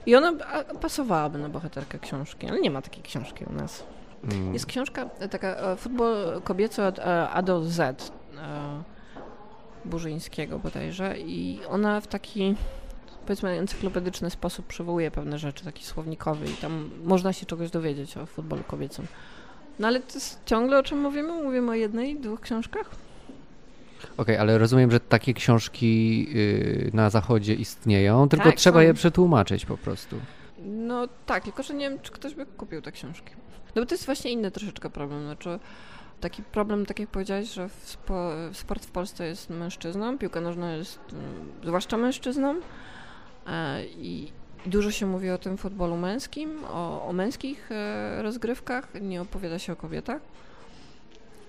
I 0.06 0.16
ona 0.16 0.32
pasowałaby 0.80 1.38
na 1.38 1.48
bohaterkę 1.48 1.98
książki, 1.98 2.46
ale 2.46 2.60
nie 2.60 2.70
ma 2.70 2.82
takiej 2.82 3.02
książki 3.02 3.44
u 3.44 3.52
nas. 3.52 3.84
Mm. 4.24 4.52
Jest 4.52 4.66
książka 4.66 5.06
e, 5.18 5.28
taka 5.28 5.48
e, 5.48 5.76
futbol 5.76 6.42
kobiecy 6.44 6.82
od 6.82 6.98
e, 6.98 7.28
A 7.28 7.42
do 7.42 7.64
Z 7.64 8.12
Burzyńskiego 9.84 10.58
bodajże 10.58 11.18
i 11.18 11.60
ona 11.68 12.00
w 12.00 12.06
taki 12.06 12.54
powiedzmy 13.30 13.50
encyklopedyczny 13.50 14.30
sposób 14.30 14.66
przywołuje 14.66 15.10
pewne 15.10 15.38
rzeczy, 15.38 15.64
taki 15.64 15.84
słownikowy 15.84 16.46
i 16.46 16.54
tam 16.54 16.90
można 17.04 17.32
się 17.32 17.46
czegoś 17.46 17.70
dowiedzieć 17.70 18.16
o 18.16 18.26
futbolu 18.26 18.62
kobiecym. 18.66 19.06
No 19.78 19.88
ale 19.88 20.00
to 20.00 20.14
jest 20.14 20.40
ciągle 20.44 20.78
o 20.78 20.82
czym 20.82 21.00
mówimy? 21.00 21.42
Mówimy 21.42 21.70
o 21.70 21.74
jednej, 21.74 22.16
dwóch 22.16 22.40
książkach? 22.40 22.90
Okej, 24.02 24.16
okay, 24.16 24.40
ale 24.40 24.58
rozumiem, 24.58 24.90
że 24.90 25.00
takie 25.00 25.34
książki 25.34 26.26
y, 26.34 26.90
na 26.94 27.10
zachodzie 27.10 27.54
istnieją, 27.54 28.28
tylko 28.28 28.44
tak, 28.44 28.54
trzeba 28.54 28.80
są. 28.80 28.86
je 28.86 28.94
przetłumaczyć 28.94 29.66
po 29.66 29.76
prostu. 29.76 30.16
No 30.64 31.08
tak, 31.26 31.44
tylko 31.44 31.62
że 31.62 31.74
nie 31.74 31.90
wiem, 31.90 31.98
czy 32.02 32.12
ktoś 32.12 32.34
by 32.34 32.46
kupił 32.46 32.82
te 32.82 32.92
książki. 32.92 33.34
No 33.76 33.82
bo 33.82 33.86
to 33.86 33.94
jest 33.94 34.06
właśnie 34.06 34.30
inny 34.30 34.50
troszeczkę 34.50 34.90
problem. 34.90 35.24
Znaczy, 35.24 35.58
taki 36.20 36.42
problem, 36.42 36.86
tak 36.86 36.98
jak 36.98 37.08
powiedziałeś, 37.08 37.52
że 37.52 37.68
sport 38.52 38.86
w 38.86 38.90
Polsce 38.90 39.26
jest 39.26 39.50
mężczyzną, 39.50 40.18
piłka 40.18 40.40
nożna 40.40 40.72
jest 40.72 40.98
y, 41.62 41.66
zwłaszcza 41.66 41.96
mężczyzną 41.96 42.54
i 43.96 44.32
dużo 44.66 44.90
się 44.90 45.06
mówi 45.06 45.30
o 45.30 45.38
tym 45.38 45.56
futbolu 45.56 45.96
męskim, 45.96 46.64
o, 46.64 47.06
o 47.08 47.12
męskich 47.12 47.72
e, 47.72 48.22
rozgrywkach, 48.22 48.88
nie 49.00 49.22
opowiada 49.22 49.58
się 49.58 49.72
o 49.72 49.76
kobietach. 49.76 50.22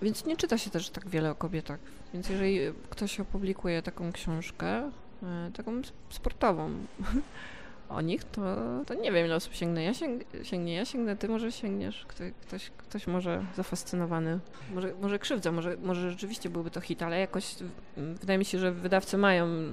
Więc 0.01 0.25
nie 0.25 0.37
czyta 0.37 0.57
się 0.57 0.69
też 0.69 0.89
tak 0.89 1.09
wiele 1.09 1.31
o 1.31 1.35
kobietach. 1.35 1.79
Więc 2.13 2.29
jeżeli 2.29 2.59
ktoś 2.89 3.19
opublikuje 3.19 3.81
taką 3.81 4.11
książkę, 4.11 4.91
e, 5.23 5.51
taką 5.53 5.81
sportową 6.09 6.69
o 7.89 8.01
nich, 8.01 8.23
to, 8.23 8.41
to 8.85 8.93
nie 8.93 9.11
wiem, 9.11 9.25
ile 9.25 9.35
osób 9.35 9.53
sięgnie. 9.53 9.83
Ja 9.83 9.93
sięg, 9.93 10.23
ja 10.65 10.85
sięgnę, 10.85 11.15
ty 11.15 11.27
może 11.27 11.51
sięgniesz. 11.51 12.05
Ktoś, 12.47 12.69
ktoś 12.77 13.07
może 13.07 13.45
zafascynowany, 13.55 14.39
może, 14.73 14.93
może 15.01 15.19
krzywdza, 15.19 15.51
może, 15.51 15.77
może 15.83 16.11
rzeczywiście 16.11 16.49
byłby 16.49 16.71
to 16.71 16.81
hit, 16.81 17.03
ale 17.03 17.19
jakoś 17.19 17.55
wydaje 17.97 18.39
mi 18.39 18.45
się, 18.45 18.59
że 18.59 18.71
wydawcy 18.71 19.17
mają 19.17 19.45
e, 19.45 19.71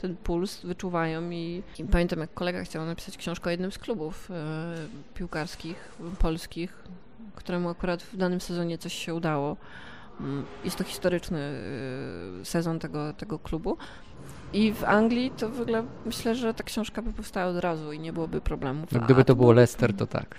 ten 0.00 0.16
puls, 0.16 0.62
wyczuwają 0.62 1.30
i, 1.30 1.62
i 1.78 1.84
pamiętam, 1.84 2.18
jak 2.18 2.34
kolega 2.34 2.64
chciał 2.64 2.86
napisać 2.86 3.16
książkę 3.16 3.48
o 3.48 3.50
jednym 3.50 3.72
z 3.72 3.78
klubów 3.78 4.30
e, 4.30 4.74
piłkarskich 5.14 5.92
polskich, 6.18 6.84
któremu 7.34 7.68
akurat 7.68 8.02
w 8.02 8.16
danym 8.16 8.40
sezonie 8.40 8.78
coś 8.78 8.92
się 8.92 9.14
udało. 9.14 9.56
Mm, 10.20 10.44
jest 10.64 10.76
to 10.76 10.84
historyczny 10.84 11.38
y, 12.40 12.44
sezon 12.44 12.78
tego, 12.78 13.12
tego 13.12 13.38
klubu. 13.38 13.76
I 14.52 14.72
w 14.72 14.84
Anglii 14.84 15.30
to 15.30 15.48
w 15.48 15.60
ogóle 15.60 15.84
myślę, 16.06 16.34
że 16.34 16.54
ta 16.54 16.64
książka 16.64 17.02
by 17.02 17.12
powstała 17.12 17.46
od 17.46 17.58
razu 17.58 17.92
i 17.92 17.98
nie 17.98 18.12
byłoby 18.12 18.40
problemów. 18.40 18.92
No, 18.92 19.00
gdyby 19.00 19.24
to 19.24 19.34
było 19.34 19.52
Leicester, 19.52 19.94
to 19.94 20.06
tak. 20.06 20.38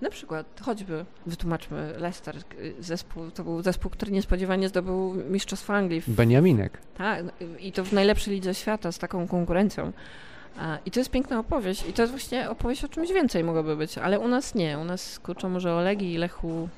Na 0.00 0.10
przykład, 0.10 0.46
choćby, 0.60 1.04
wytłumaczmy, 1.26 1.94
Leicester, 1.98 2.36
y, 2.36 2.74
zespół, 2.80 3.30
to 3.30 3.44
był 3.44 3.62
zespół, 3.62 3.90
który 3.90 4.12
niespodziewanie 4.12 4.68
zdobył 4.68 5.14
Mistrzostwo 5.14 5.74
Anglii. 5.74 6.00
W... 6.00 6.08
Beniaminek. 6.08 6.78
Tak, 6.98 7.24
no, 7.24 7.30
i 7.60 7.72
to 7.72 7.84
w 7.84 7.92
najlepszej 7.92 8.34
lidze 8.34 8.54
świata 8.54 8.92
z 8.92 8.98
taką 8.98 9.28
konkurencją. 9.28 9.92
I 10.86 10.90
to 10.90 11.00
jest 11.00 11.10
piękna 11.10 11.38
opowieść. 11.38 11.88
I 11.88 11.92
to 11.92 12.02
jest 12.02 12.12
właśnie 12.12 12.50
opowieść 12.50 12.84
o 12.84 12.88
czymś 12.88 13.12
więcej 13.12 13.44
mogłoby 13.44 13.76
być, 13.76 13.98
ale 13.98 14.20
u 14.20 14.28
nas 14.28 14.54
nie. 14.54 14.78
U 14.78 14.84
nas 14.84 15.18
kurczę 15.18 15.48
może 15.48 15.74
o 15.74 15.80
Legii 15.80 16.12
i 16.12 16.18
Lechu, 16.18 16.68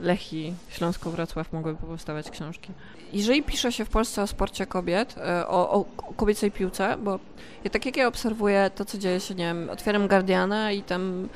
Lechi, 0.00 0.54
Śląsko-Wrocław 0.68 1.52
mogłyby 1.52 1.86
powstawać 1.86 2.30
książki. 2.30 2.72
Jeżeli 3.12 3.42
pisze 3.42 3.72
się 3.72 3.84
w 3.84 3.88
Polsce 3.88 4.22
o 4.22 4.26
sporcie 4.26 4.66
kobiet, 4.66 5.14
e, 5.18 5.48
o, 5.48 5.70
o 5.70 5.84
kobiecej 6.16 6.50
piłce, 6.50 6.96
bo 6.96 7.18
ja, 7.64 7.70
tak 7.70 7.86
jak 7.86 7.96
ja 7.96 8.08
obserwuję 8.08 8.70
to, 8.74 8.84
co 8.84 8.98
dzieje 8.98 9.20
się, 9.20 9.34
nie 9.34 9.44
wiem, 9.44 9.70
otwieram 9.70 10.08
Guardiana 10.08 10.72
i 10.72 10.82
tam 10.82 11.28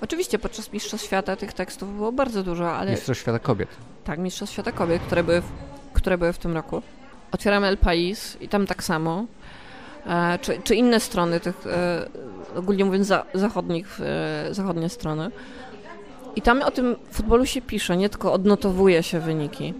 Oczywiście 0.00 0.38
podczas 0.38 0.72
Mistrzostw 0.72 1.06
Świata 1.06 1.36
tych 1.36 1.52
tekstów 1.52 1.96
było 1.96 2.12
bardzo 2.12 2.42
dużo, 2.42 2.72
ale... 2.72 2.90
Mistrzostw 2.90 3.22
Świata 3.22 3.38
Kobiet. 3.38 3.68
Tak, 4.04 4.18
Mistrzostw 4.18 4.52
Świata 4.52 4.72
Kobiet, 4.72 5.02
które 5.02 5.24
były 5.24 5.40
w, 5.40 5.52
które 5.92 6.18
były 6.18 6.32
w 6.32 6.38
tym 6.38 6.54
roku. 6.54 6.82
Otwieramy 7.32 7.66
El 7.66 7.78
Pais 7.78 8.36
i 8.40 8.48
tam 8.48 8.66
tak 8.66 8.82
samo. 8.84 9.26
E, 10.06 10.38
czy, 10.38 10.60
czy 10.64 10.74
inne 10.74 11.00
strony 11.00 11.40
tych, 11.40 11.66
e, 11.66 12.08
ogólnie 12.56 12.84
mówiąc 12.84 13.06
za, 13.06 13.24
zachodnich, 13.34 14.00
e, 14.00 14.54
zachodnie 14.54 14.88
strony. 14.88 15.30
I 16.36 16.42
tam 16.42 16.62
o 16.62 16.70
tym 16.70 16.96
futbolu 17.10 17.46
się 17.46 17.62
pisze, 17.62 17.96
nie 17.96 18.08
tylko 18.08 18.32
odnotowuje 18.32 19.02
się 19.02 19.20
wyniki. 19.20 19.74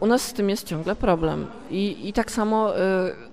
U 0.00 0.06
nas 0.06 0.22
z 0.22 0.32
tym 0.32 0.50
jest 0.50 0.66
ciągle 0.66 0.96
problem. 0.96 1.46
I, 1.70 2.08
i 2.08 2.12
tak 2.12 2.30
samo 2.30 2.72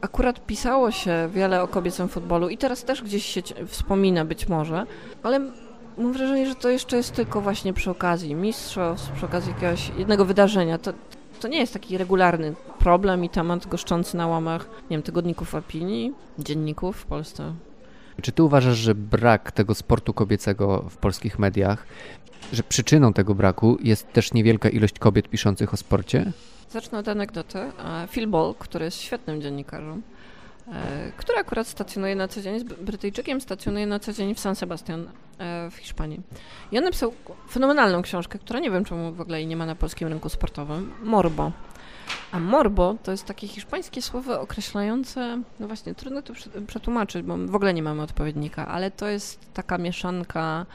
akurat 0.02 0.46
pisało 0.46 0.92
się 0.92 1.30
wiele 1.34 1.64
o 1.64 1.68
kobiecym 1.68 2.08
futbolu 2.08 2.50
i 2.50 2.58
teraz 2.58 2.84
też 2.84 3.04
gdzieś 3.04 3.26
się 3.26 3.42
wspomina 3.68 4.26
być 4.26 4.48
może, 4.48 4.86
ale 5.24 5.52
mam 5.98 6.14
wrażenie, 6.14 6.48
że 6.48 6.56
to 6.56 6.70
jeszcze 6.70 6.98
jest 6.98 7.14
tylko 7.14 7.42
właśnie 7.42 7.74
przy 7.74 7.92
okazji 7.92 8.36
mistrzostw, 8.36 9.12
przy 9.12 9.26
okazji 9.26 9.54
jakiegoś 9.54 9.92
jednego 9.98 10.26
wydarzenia. 10.26 10.78
To, 10.78 10.94
to 11.40 11.48
nie 11.48 11.58
jest 11.60 11.74
taki 11.74 11.98
regularny 11.98 12.54
problem 12.80 13.24
i 13.26 13.30
temat 13.30 13.68
goszczący 13.68 14.18
na 14.18 14.28
łamach, 14.28 14.70
nie 14.82 14.98
wiem, 14.98 15.04
tygodników 15.04 15.56
opinii, 15.56 16.14
dzienników 16.40 16.98
w 16.98 17.06
Polsce. 17.06 17.54
Czy 18.22 18.32
ty 18.32 18.44
uważasz, 18.44 18.78
że 18.78 18.96
brak 18.96 19.52
tego 19.52 19.76
sportu 19.76 20.14
kobiecego 20.14 20.86
w 20.90 20.98
polskich 20.98 21.40
mediach, 21.40 21.86
że 22.54 22.64
przyczyną 22.64 23.14
tego 23.14 23.36
braku 23.36 23.78
jest 23.82 24.14
też 24.14 24.34
niewielka 24.34 24.70
ilość 24.70 25.00
kobiet 25.00 25.28
piszących 25.30 25.74
o 25.74 25.78
sporcie? 25.78 26.32
Zacznę 26.70 27.00
od 27.00 27.08
anegdoty. 27.08 27.60
Phil 28.08 28.28
Ball, 28.28 28.54
który 28.60 28.86
jest 28.86 28.98
świetnym 28.98 29.42
dziennikarzem, 29.42 30.02
E, 30.02 30.21
który 31.18 31.38
akurat 31.38 31.68
stacjonuje 31.68 32.16
na 32.16 32.28
co 32.28 32.42
dzień, 32.42 32.54
jest 32.54 32.66
Brytyjczykiem, 32.66 33.42
stacjonuje 33.42 33.88
na 33.88 34.00
co 34.00 34.14
dzień 34.14 34.36
w 34.36 34.40
San 34.40 34.56
Sebastian 34.56 35.10
e, 35.38 35.70
w 35.70 35.76
Hiszpanii. 35.76 36.22
I 36.72 36.78
on 36.78 36.84
napisał 36.84 37.14
fenomenalną 37.50 38.02
książkę, 38.02 38.40
która 38.40 38.60
nie 38.60 38.72
wiem 38.72 38.86
czemu 38.86 39.14
w 39.14 39.22
ogóle 39.22 39.38
jej 39.38 39.48
nie 39.48 39.56
ma 39.58 39.66
na 39.66 39.76
polskim 39.76 40.08
rynku 40.08 40.30
sportowym, 40.30 40.94
Morbo. 41.04 41.52
A 42.32 42.40
morbo 42.40 42.96
to 43.04 43.12
jest 43.12 43.26
takie 43.26 43.48
hiszpańskie 43.48 44.02
słowo 44.02 44.42
określające, 44.42 45.42
no 45.60 45.68
właśnie, 45.68 45.96
trudno 45.96 46.22
to 46.22 46.34
przetłumaczyć, 46.68 47.22
bo 47.22 47.38
w 47.38 47.56
ogóle 47.56 47.74
nie 47.74 47.84
mamy 47.84 48.02
odpowiednika, 48.02 48.68
ale 48.68 48.92
to 48.92 49.08
jest 49.08 49.54
taka 49.54 49.78
mieszanka 49.78 50.66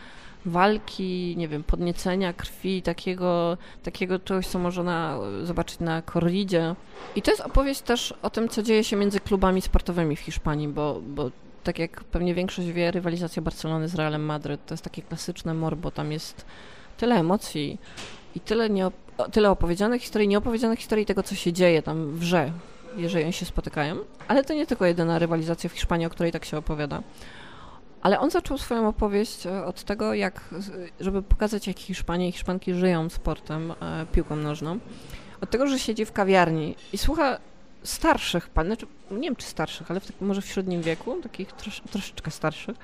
walki, 0.46 1.34
nie 1.36 1.48
wiem, 1.48 1.64
podniecenia 1.64 2.32
krwi, 2.32 2.82
takiego, 2.82 3.58
takiego 3.82 4.18
czegoś, 4.18 4.46
co 4.46 4.58
można 4.58 5.18
zobaczyć 5.42 5.80
na 5.80 6.02
korridzie. 6.02 6.74
I 7.16 7.22
to 7.22 7.30
jest 7.30 7.42
opowieść 7.42 7.80
też 7.80 8.14
o 8.22 8.30
tym, 8.30 8.48
co 8.48 8.62
dzieje 8.62 8.84
się 8.84 8.96
między 8.96 9.20
klubami 9.20 9.62
sportowymi 9.62 10.16
w 10.16 10.20
Hiszpanii, 10.20 10.68
bo, 10.68 11.00
bo 11.06 11.30
tak 11.64 11.78
jak 11.78 12.04
pewnie 12.04 12.34
większość 12.34 12.68
wie, 12.68 12.90
rywalizacja 12.90 13.42
Barcelony 13.42 13.88
z 13.88 13.94
Realem 13.94 14.24
Madryt 14.24 14.66
to 14.66 14.74
jest 14.74 14.84
takie 14.84 15.02
klasyczne 15.02 15.54
morbo, 15.54 15.90
tam 15.90 16.12
jest 16.12 16.44
tyle 16.96 17.14
emocji 17.14 17.78
i 18.34 18.40
tyle, 18.40 18.70
nie, 18.70 18.90
tyle 19.32 19.50
opowiedzianych 19.50 20.02
historii, 20.02 20.28
nieopowiedzianych 20.28 20.78
historii 20.78 21.06
tego, 21.06 21.22
co 21.22 21.34
się 21.34 21.52
dzieje 21.52 21.82
tam 21.82 22.06
w 22.06 22.18
grze, 22.18 22.52
jeżeli 22.96 23.24
oni 23.24 23.32
się 23.32 23.46
spotykają. 23.46 23.96
Ale 24.28 24.44
to 24.44 24.54
nie 24.54 24.66
tylko 24.66 24.86
jedyna 24.86 25.18
rywalizacja 25.18 25.70
w 25.70 25.72
Hiszpanii, 25.72 26.06
o 26.06 26.10
której 26.10 26.32
tak 26.32 26.44
się 26.44 26.58
opowiada. 26.58 27.02
Ale 28.02 28.20
on 28.20 28.30
zaczął 28.30 28.58
swoją 28.58 28.88
opowieść 28.88 29.46
e, 29.46 29.64
od 29.64 29.84
tego, 29.84 30.14
jak, 30.14 30.40
żeby 31.00 31.22
pokazać, 31.22 31.66
jak 31.66 31.78
Hiszpanie 31.78 32.28
i 32.28 32.32
Hiszpanki 32.32 32.74
żyją 32.74 33.08
sportem, 33.08 33.70
e, 33.70 34.06
piłką 34.12 34.36
nożną. 34.36 34.78
Od 35.40 35.50
tego, 35.50 35.66
że 35.66 35.78
siedzi 35.78 36.04
w 36.04 36.12
kawiarni 36.12 36.74
i 36.92 36.98
słucha 36.98 37.38
starszych 37.82 38.48
pan, 38.48 38.66
znaczy, 38.66 38.86
nie 39.10 39.20
wiem 39.20 39.36
czy 39.36 39.46
starszych, 39.46 39.90
ale 39.90 40.00
w, 40.00 40.06
tak, 40.06 40.20
może 40.20 40.42
w 40.42 40.46
średnim 40.46 40.82
wieku, 40.82 41.16
takich 41.22 41.52
trosz, 41.52 41.82
troszeczkę 41.90 42.30
starszych, 42.30 42.76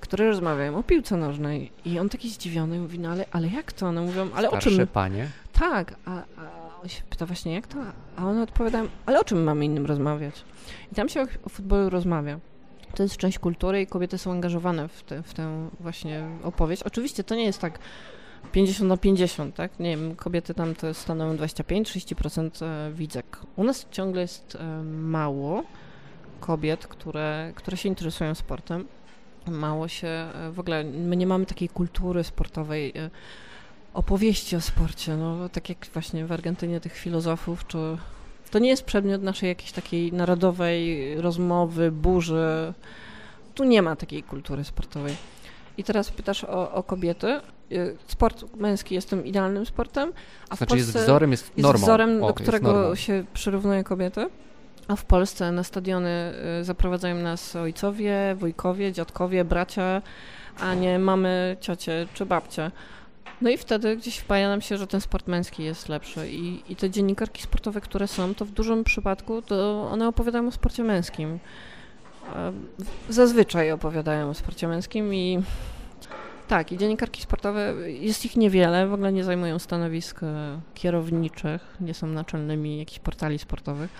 które 0.00 0.26
rozmawiają 0.26 0.76
o 0.78 0.82
piłce 0.82 1.16
nożnej. 1.16 1.72
I 1.84 1.98
on 1.98 2.08
taki 2.08 2.30
zdziwiony 2.30 2.78
mówi, 2.78 2.98
no 2.98 3.10
ale, 3.10 3.24
ale 3.32 3.48
jak 3.48 3.72
to? 3.72 3.86
One 3.86 4.00
mówią, 4.00 4.28
ale 4.34 4.48
Starsze 4.48 4.70
o 4.70 4.72
czym? 4.72 4.86
panie? 4.86 5.28
Tak, 5.52 5.94
a, 6.04 6.10
a 6.12 6.80
on 6.82 6.88
się 6.88 7.02
pyta 7.10 7.26
właśnie 7.26 7.54
jak 7.54 7.66
to? 7.66 7.78
A 8.16 8.26
one 8.26 8.42
odpowiadają, 8.42 8.88
ale 9.06 9.20
o 9.20 9.24
czym 9.24 9.42
mamy 9.42 9.64
innym 9.64 9.86
rozmawiać? 9.86 10.44
I 10.92 10.94
tam 10.94 11.08
się 11.08 11.22
o, 11.22 11.26
o 11.44 11.48
futbolu 11.48 11.90
rozmawia. 11.90 12.38
To 12.94 13.02
jest 13.02 13.16
część 13.16 13.38
kultury 13.38 13.82
i 13.82 13.86
kobiety 13.86 14.18
są 14.18 14.32
angażowane 14.32 14.88
w, 14.88 15.02
te, 15.02 15.22
w 15.22 15.34
tę 15.34 15.68
właśnie 15.80 16.28
opowieść. 16.42 16.82
Oczywiście 16.82 17.24
to 17.24 17.34
nie 17.34 17.44
jest 17.44 17.60
tak 17.60 17.78
50 18.52 18.88
na 18.88 18.96
50, 18.96 19.54
tak? 19.54 19.80
Nie 19.80 19.96
wiem, 19.96 20.16
kobiety 20.16 20.54
tam 20.54 20.74
to 20.74 20.94
stanowią 20.94 21.36
25-30% 21.36 22.64
e, 22.64 22.92
widzek. 22.92 23.40
U 23.56 23.64
nas 23.64 23.86
ciągle 23.90 24.22
jest 24.22 24.56
e, 24.60 24.82
mało 24.82 25.64
kobiet, 26.40 26.86
które, 26.86 27.52
które 27.54 27.76
się 27.76 27.88
interesują 27.88 28.34
sportem. 28.34 28.86
Mało 29.48 29.88
się, 29.88 30.08
e, 30.08 30.50
w 30.52 30.60
ogóle 30.60 30.84
my 30.84 31.16
nie 31.16 31.26
mamy 31.26 31.46
takiej 31.46 31.68
kultury 31.68 32.24
sportowej, 32.24 32.92
opowieści 33.94 34.56
o 34.56 34.60
sporcie. 34.60 35.16
No, 35.16 35.48
tak 35.48 35.68
jak 35.68 35.86
właśnie 35.92 36.26
w 36.26 36.32
Argentynie 36.32 36.80
tych 36.80 36.92
filozofów, 36.92 37.66
czy 37.66 37.78
to 38.50 38.58
nie 38.58 38.68
jest 38.68 38.84
przedmiot 38.84 39.22
naszej 39.22 39.48
jakiejś 39.48 39.72
takiej 39.72 40.12
narodowej 40.12 41.14
rozmowy, 41.20 41.92
burzy. 41.92 42.72
Tu 43.54 43.64
nie 43.64 43.82
ma 43.82 43.96
takiej 43.96 44.22
kultury 44.22 44.64
sportowej. 44.64 45.16
I 45.78 45.84
teraz 45.84 46.10
pytasz 46.10 46.44
o, 46.44 46.72
o 46.72 46.82
kobiety. 46.82 47.40
Y, 47.72 47.96
sport 48.06 48.56
męski 48.56 48.94
jest 48.94 49.10
tym 49.10 49.26
idealnym 49.26 49.66
sportem, 49.66 50.12
a 50.48 50.56
znaczy 50.56 50.64
w 50.64 50.68
Polsce 50.68 50.98
jest 50.98 51.06
wzorem, 51.06 51.30
jest 51.30 51.56
normą. 51.56 51.72
Jest 51.72 51.84
wzorem, 51.84 52.22
o, 52.22 52.26
do 52.26 52.34
którego 52.34 52.96
się 52.96 53.24
przyrównuje 53.34 53.84
kobiety. 53.84 54.26
A 54.88 54.96
w 54.96 55.04
Polsce 55.04 55.52
na 55.52 55.64
stadiony 55.64 56.32
y, 56.60 56.64
zaprowadzają 56.64 57.16
nas 57.16 57.56
ojcowie, 57.56 58.34
wujkowie, 58.34 58.92
dziadkowie, 58.92 59.44
bracia, 59.44 60.02
a 60.60 60.74
nie 60.74 60.98
mamy 60.98 61.56
ciocie 61.60 62.06
czy 62.14 62.26
babcie. 62.26 62.70
No 63.40 63.50
i 63.50 63.56
wtedy 63.56 63.96
gdzieś 63.96 64.16
wpaja 64.16 64.48
nam 64.48 64.60
się, 64.60 64.78
że 64.78 64.86
ten 64.86 65.00
sport 65.00 65.26
męski 65.26 65.64
jest 65.64 65.88
lepszy. 65.88 66.30
I, 66.30 66.72
i 66.72 66.76
te 66.76 66.90
dziennikarki 66.90 67.42
sportowe, 67.42 67.80
które 67.80 68.08
są, 68.08 68.34
to 68.34 68.44
w 68.44 68.50
dużym 68.50 68.84
przypadku 68.84 69.42
to 69.42 69.88
one 69.90 70.08
opowiadają 70.08 70.46
o 70.46 70.52
sporcie 70.52 70.84
męskim. 70.84 71.38
Zazwyczaj 73.08 73.72
opowiadają 73.72 74.30
o 74.30 74.34
sporcie 74.34 74.68
męskim 74.68 75.14
i 75.14 75.42
tak, 76.48 76.72
i 76.72 76.78
dziennikarki 76.78 77.22
sportowe, 77.22 77.74
jest 77.86 78.24
ich 78.24 78.36
niewiele, 78.36 78.86
w 78.86 78.92
ogóle 78.92 79.12
nie 79.12 79.24
zajmują 79.24 79.58
stanowisk 79.58 80.22
e, 80.22 80.60
kierowniczych, 80.74 81.76
nie 81.80 81.94
są 81.94 82.06
naczelnymi 82.06 82.78
jakichś 82.78 82.98
portali 82.98 83.38
sportowych. 83.38 83.90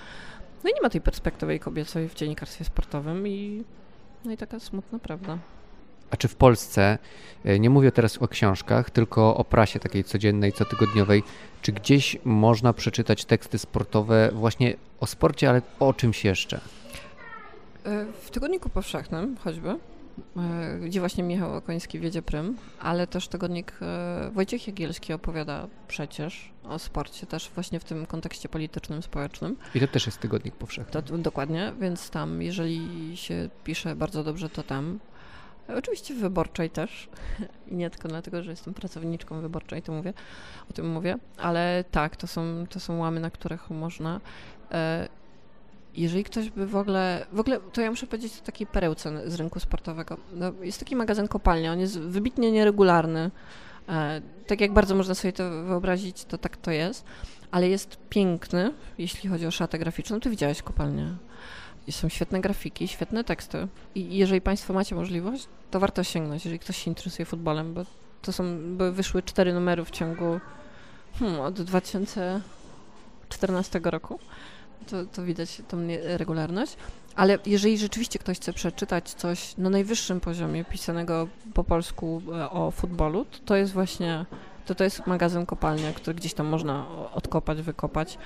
No 0.64 0.70
i 0.70 0.74
nie 0.74 0.82
ma 0.82 0.90
tej 0.90 1.00
perspektywy 1.00 1.58
kobiecej 1.58 2.08
w 2.08 2.14
dziennikarstwie 2.14 2.64
sportowym 2.64 3.28
i 3.28 3.64
no 4.24 4.32
i 4.32 4.36
taka 4.36 4.60
smutna 4.60 4.98
prawda. 4.98 5.38
A 6.10 6.16
czy 6.16 6.28
w 6.28 6.34
Polsce, 6.34 6.98
e, 7.44 7.58
nie 7.58 7.70
mówię 7.70 7.92
teraz 7.92 8.18
o 8.18 8.28
książkach, 8.28 8.90
tylko 8.90 9.36
o 9.36 9.44
prasie 9.44 9.80
takiej 9.80 10.04
codziennej, 10.04 10.52
cotygodniowej, 10.52 11.22
czy 11.62 11.72
gdzieś 11.72 12.18
można 12.24 12.72
przeczytać 12.72 13.24
teksty 13.24 13.58
sportowe 13.58 14.30
właśnie 14.32 14.76
o 15.00 15.06
sporcie, 15.06 15.48
ale 15.48 15.62
o 15.80 15.92
czymś 15.92 16.24
jeszcze? 16.24 16.60
E, 17.84 18.06
w 18.22 18.30
Tygodniku 18.30 18.68
Powszechnym 18.68 19.36
choćby, 19.36 19.78
gdzie 20.80 21.00
właśnie 21.00 21.24
Michał 21.24 21.54
Okoński 21.54 22.00
wiedzie 22.00 22.22
prym, 22.22 22.56
ale 22.80 23.06
też 23.06 23.28
tygodnik 23.28 23.78
Wojciech 24.32 24.66
Jagielski 24.66 25.12
opowiada 25.12 25.68
przecież 25.88 26.52
o 26.68 26.78
sporcie, 26.78 27.26
też 27.26 27.50
właśnie 27.54 27.80
w 27.80 27.84
tym 27.84 28.06
kontekście 28.06 28.48
politycznym, 28.48 29.02
społecznym. 29.02 29.56
I 29.74 29.80
to 29.80 29.86
też 29.86 30.06
jest 30.06 30.18
Tygodnik 30.18 30.54
Powszechny. 30.54 31.02
To, 31.02 31.18
dokładnie, 31.18 31.72
więc 31.80 32.10
tam, 32.10 32.42
jeżeli 32.42 33.16
się 33.16 33.48
pisze 33.64 33.96
bardzo 33.96 34.24
dobrze, 34.24 34.48
to 34.48 34.62
tam. 34.62 34.98
Oczywiście 35.68 36.14
wyborczej 36.14 36.70
też. 36.70 37.08
I 37.70 37.74
nie 37.74 37.90
tylko 37.90 38.08
dlatego, 38.08 38.42
że 38.42 38.50
jestem 38.50 38.74
pracowniczką 38.74 39.40
wyborczej, 39.40 39.82
to 39.82 39.92
mówię, 39.92 40.12
o 40.70 40.72
tym 40.72 40.90
mówię, 40.90 41.18
ale 41.38 41.84
tak, 41.90 42.16
to 42.16 42.26
są, 42.26 42.66
to 42.70 42.80
są 42.80 42.98
łamy, 42.98 43.20
na 43.20 43.30
których 43.30 43.70
można. 43.70 44.20
Jeżeli 45.96 46.24
ktoś 46.24 46.50
by 46.50 46.66
w 46.66 46.76
ogóle, 46.76 47.26
w 47.32 47.40
ogóle, 47.40 47.60
to 47.72 47.80
ja 47.80 47.90
muszę 47.90 48.06
powiedzieć 48.06 48.32
o 48.42 48.46
takiej 48.46 48.66
perełce 48.66 49.30
z 49.30 49.34
rynku 49.34 49.60
sportowego. 49.60 50.16
No, 50.32 50.52
jest 50.62 50.78
taki 50.78 50.96
magazyn 50.96 51.28
Kopalnia, 51.28 51.72
on 51.72 51.80
jest 51.80 51.98
wybitnie 51.98 52.52
nieregularny. 52.52 53.30
E, 53.88 54.20
tak 54.46 54.60
jak 54.60 54.72
bardzo 54.72 54.94
można 54.94 55.14
sobie 55.14 55.32
to 55.32 55.50
wyobrazić, 55.50 56.24
to 56.24 56.38
tak 56.38 56.56
to 56.56 56.70
jest, 56.70 57.04
ale 57.50 57.68
jest 57.68 57.98
piękny, 58.10 58.72
jeśli 58.98 59.30
chodzi 59.30 59.46
o 59.46 59.50
szatę 59.50 59.78
graficzną. 59.78 60.20
Ty 60.20 60.30
widziałeś 60.30 60.62
Kopalnię? 60.62 61.16
są 61.90 62.08
świetne 62.08 62.40
grafiki, 62.40 62.88
świetne 62.88 63.24
teksty. 63.24 63.68
I 63.94 64.16
jeżeli 64.16 64.40
Państwo 64.40 64.74
macie 64.74 64.94
możliwość, 64.94 65.48
to 65.70 65.80
warto 65.80 66.04
sięgnąć, 66.04 66.44
jeżeli 66.44 66.58
ktoś 66.58 66.76
się 66.76 66.90
interesuje 66.90 67.26
futbolem, 67.26 67.74
bo 67.74 67.82
to 68.22 68.32
są, 68.32 68.76
bo 68.76 68.92
wyszły 68.92 69.22
cztery 69.22 69.52
numery 69.52 69.84
w 69.84 69.90
ciągu 69.90 70.40
hmm, 71.18 71.40
od 71.40 71.62
2014 71.62 73.80
roku. 73.84 74.18
To, 74.86 75.06
to 75.06 75.24
widać 75.24 75.62
tą 75.68 75.78
regularność. 76.04 76.76
Ale 77.16 77.38
jeżeli 77.46 77.78
rzeczywiście 77.78 78.18
ktoś 78.18 78.36
chce 78.36 78.52
przeczytać 78.52 79.10
coś 79.10 79.56
na 79.56 79.70
najwyższym 79.70 80.20
poziomie 80.20 80.64
pisanego 80.64 81.28
po 81.54 81.64
polsku 81.64 82.22
e, 82.32 82.50
o 82.50 82.70
futbolu, 82.70 83.24
to, 83.24 83.38
to 83.44 83.56
jest 83.56 83.72
właśnie, 83.72 84.26
to, 84.66 84.74
to 84.74 84.84
jest 84.84 85.06
magazyn 85.06 85.46
Kopalnia, 85.46 85.92
który 85.92 86.14
gdzieś 86.14 86.34
tam 86.34 86.46
można 86.46 86.86
odkopać, 87.14 87.62
wykopać 87.62 88.18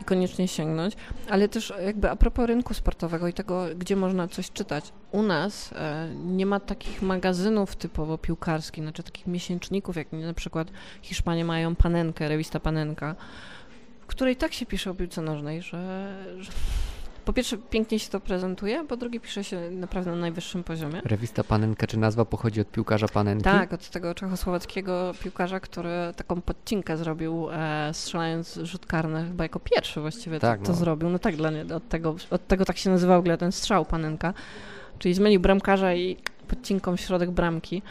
i 0.00 0.04
koniecznie 0.04 0.48
sięgnąć, 0.48 0.96
ale 1.30 1.48
też 1.48 1.72
jakby 1.84 2.10
a 2.10 2.16
propos 2.16 2.46
rynku 2.46 2.74
sportowego 2.74 3.28
i 3.28 3.32
tego, 3.32 3.66
gdzie 3.78 3.96
można 3.96 4.28
coś 4.28 4.50
czytać. 4.50 4.92
U 5.12 5.22
nas 5.22 5.72
e, 5.72 6.08
nie 6.14 6.46
ma 6.46 6.60
takich 6.60 7.02
magazynów 7.02 7.76
typowo 7.76 8.18
piłkarskich, 8.18 8.84
znaczy 8.84 9.02
takich 9.02 9.26
miesięczników, 9.26 9.96
jak 9.96 10.12
na 10.12 10.34
przykład 10.34 10.68
Hiszpanie 11.02 11.44
mają 11.44 11.74
Panenkę, 11.74 12.28
rewista 12.28 12.60
Panenka, 12.60 13.16
w 14.04 14.06
której 14.06 14.36
tak 14.36 14.52
się 14.52 14.66
pisze 14.66 14.90
o 14.90 14.94
piłce 14.94 15.22
nożnej, 15.22 15.62
że, 15.62 16.14
że 16.38 16.52
po 17.24 17.32
pierwsze 17.32 17.58
pięknie 17.58 17.98
się 17.98 18.10
to 18.10 18.20
prezentuje, 18.20 18.84
po 18.84 18.96
drugie 18.96 19.20
pisze 19.20 19.44
się 19.44 19.70
naprawdę 19.70 20.10
na 20.10 20.16
najwyższym 20.16 20.64
poziomie. 20.64 21.02
Rewista 21.04 21.44
Panenka, 21.44 21.86
czy 21.86 21.98
nazwa 21.98 22.24
pochodzi 22.24 22.60
od 22.60 22.70
piłkarza 22.70 23.08
Panenki? 23.08 23.44
Tak, 23.44 23.72
od 23.72 23.90
tego 23.90 24.14
czechosłowackiego 24.14 25.14
piłkarza, 25.22 25.60
który 25.60 25.90
taką 26.16 26.40
podcinkę 26.40 26.96
zrobił 26.96 27.48
e, 27.52 27.90
strzelając 27.92 28.54
rzut 28.62 28.86
karny, 28.86 29.24
chyba 29.24 29.44
jako 29.44 29.60
pierwszy 29.60 30.00
właściwie 30.00 30.40
tak, 30.40 30.60
to, 30.60 30.66
to 30.66 30.72
no. 30.72 30.78
zrobił. 30.78 31.08
No 31.08 31.18
tak, 31.18 31.36
dla 31.36 31.50
od, 31.74 31.88
tego, 31.88 32.16
od 32.30 32.46
tego 32.46 32.64
tak 32.64 32.78
się 32.78 32.90
nazywał 32.90 33.18
w 33.18 33.20
ogóle 33.20 33.38
ten 33.38 33.52
strzał 33.52 33.84
Panenka, 33.84 34.34
czyli 34.98 35.14
zmylił 35.14 35.40
bramkarza 35.40 35.94
i 35.94 36.16
podcinką 36.48 36.96
w 36.96 37.00
środek 37.00 37.30
bramki. 37.30 37.82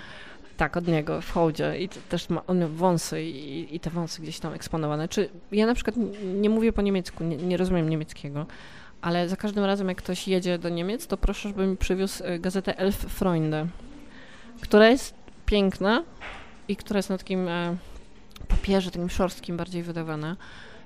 Tak, 0.64 0.78
od 0.78 0.88
niego 0.88 1.22
w 1.22 1.32
hołdzie 1.32 1.80
i 1.80 1.90
też 1.90 2.30
ma, 2.30 2.46
on 2.48 2.68
wąsy 2.68 3.24
i, 3.24 3.76
i, 3.76 3.80
te 3.80 3.90
wąsy 3.90 4.22
gdzieś 4.22 4.40
tam 4.40 4.54
eksponowane. 4.54 5.08
Czy 5.08 5.30
ja 5.52 5.66
na 5.66 5.76
przykład 5.76 5.96
nie 6.36 6.50
mówię 6.50 6.74
po 6.74 6.82
niemiecku, 6.82 7.24
nie, 7.24 7.38
nie 7.38 7.58
rozumiem 7.58 7.90
niemieckiego, 7.90 8.46
ale 9.02 9.30
za 9.30 9.36
każdym 9.36 9.64
razem, 9.64 9.90
jak 9.90 9.98
ktoś 9.98 10.28
jedzie 10.28 10.58
do 10.58 10.70
Niemiec, 10.70 11.08
to 11.08 11.18
proszę, 11.18 11.50
żeby 11.50 11.68
mi 11.68 11.78
przywiózł 11.78 12.24
e, 12.24 12.40
gazetę 12.40 12.78
Elf 12.78 12.96
Freunde, 12.96 13.68
która 14.62 14.90
jest 14.90 15.14
piękna 15.46 16.04
i 16.68 16.76
która 16.76 16.98
jest 16.98 17.10
na 17.10 17.18
takim 17.18 17.48
e, 17.48 17.76
papierze, 18.48 18.92
takim 18.92 19.10
szorstkim 19.10 19.58
bardziej 19.58 19.84
wydawana. 19.84 20.36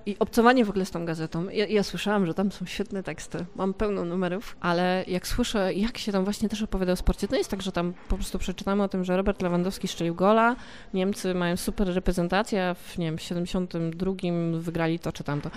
I 0.08 0.16
obcowanie 0.20 0.66
w 0.66 0.70
ogóle 0.70 0.86
z 0.86 0.92
tą 0.92 1.06
gazetą. 1.06 1.50
Ja, 1.50 1.66
ja, 1.66 1.84
słyszałam, 1.84 2.26
że 2.26 2.34
tam 2.34 2.52
są 2.52 2.66
świetne 2.66 3.04
teksty. 3.04 3.46
Mam 3.56 3.74
pełno 3.74 4.06
numerów, 4.06 4.58
ale 4.60 5.06
jak 5.08 5.28
słyszę, 5.28 5.74
jak 5.74 5.98
się 5.98 6.12
tam 6.12 6.24
właśnie 6.24 6.50
też 6.50 6.62
opowiada 6.62 6.92
o 6.92 6.96
sporcie, 6.96 7.28
to 7.28 7.36
jest 7.36 7.50
tak, 7.50 7.62
że 7.62 7.72
tam 7.72 7.94
po 8.10 8.16
prostu 8.16 8.40
przeczytamy 8.40 8.84
o 8.84 8.88
tym, 8.88 9.04
że 9.04 9.18
Robert 9.18 9.42
Lewandowski 9.42 9.88
strzelił 9.88 10.16
gola, 10.16 10.56
Niemcy 10.94 11.34
mają 11.34 11.58
super 11.58 11.88
reprezentację, 11.88 12.76
w 12.84 12.98
nie 12.98 13.06
wiem, 13.06 13.20
72 13.20 14.12
wygrali 14.60 15.00
to 15.00 15.12
czy 15.12 15.24
tamto. 15.24 15.50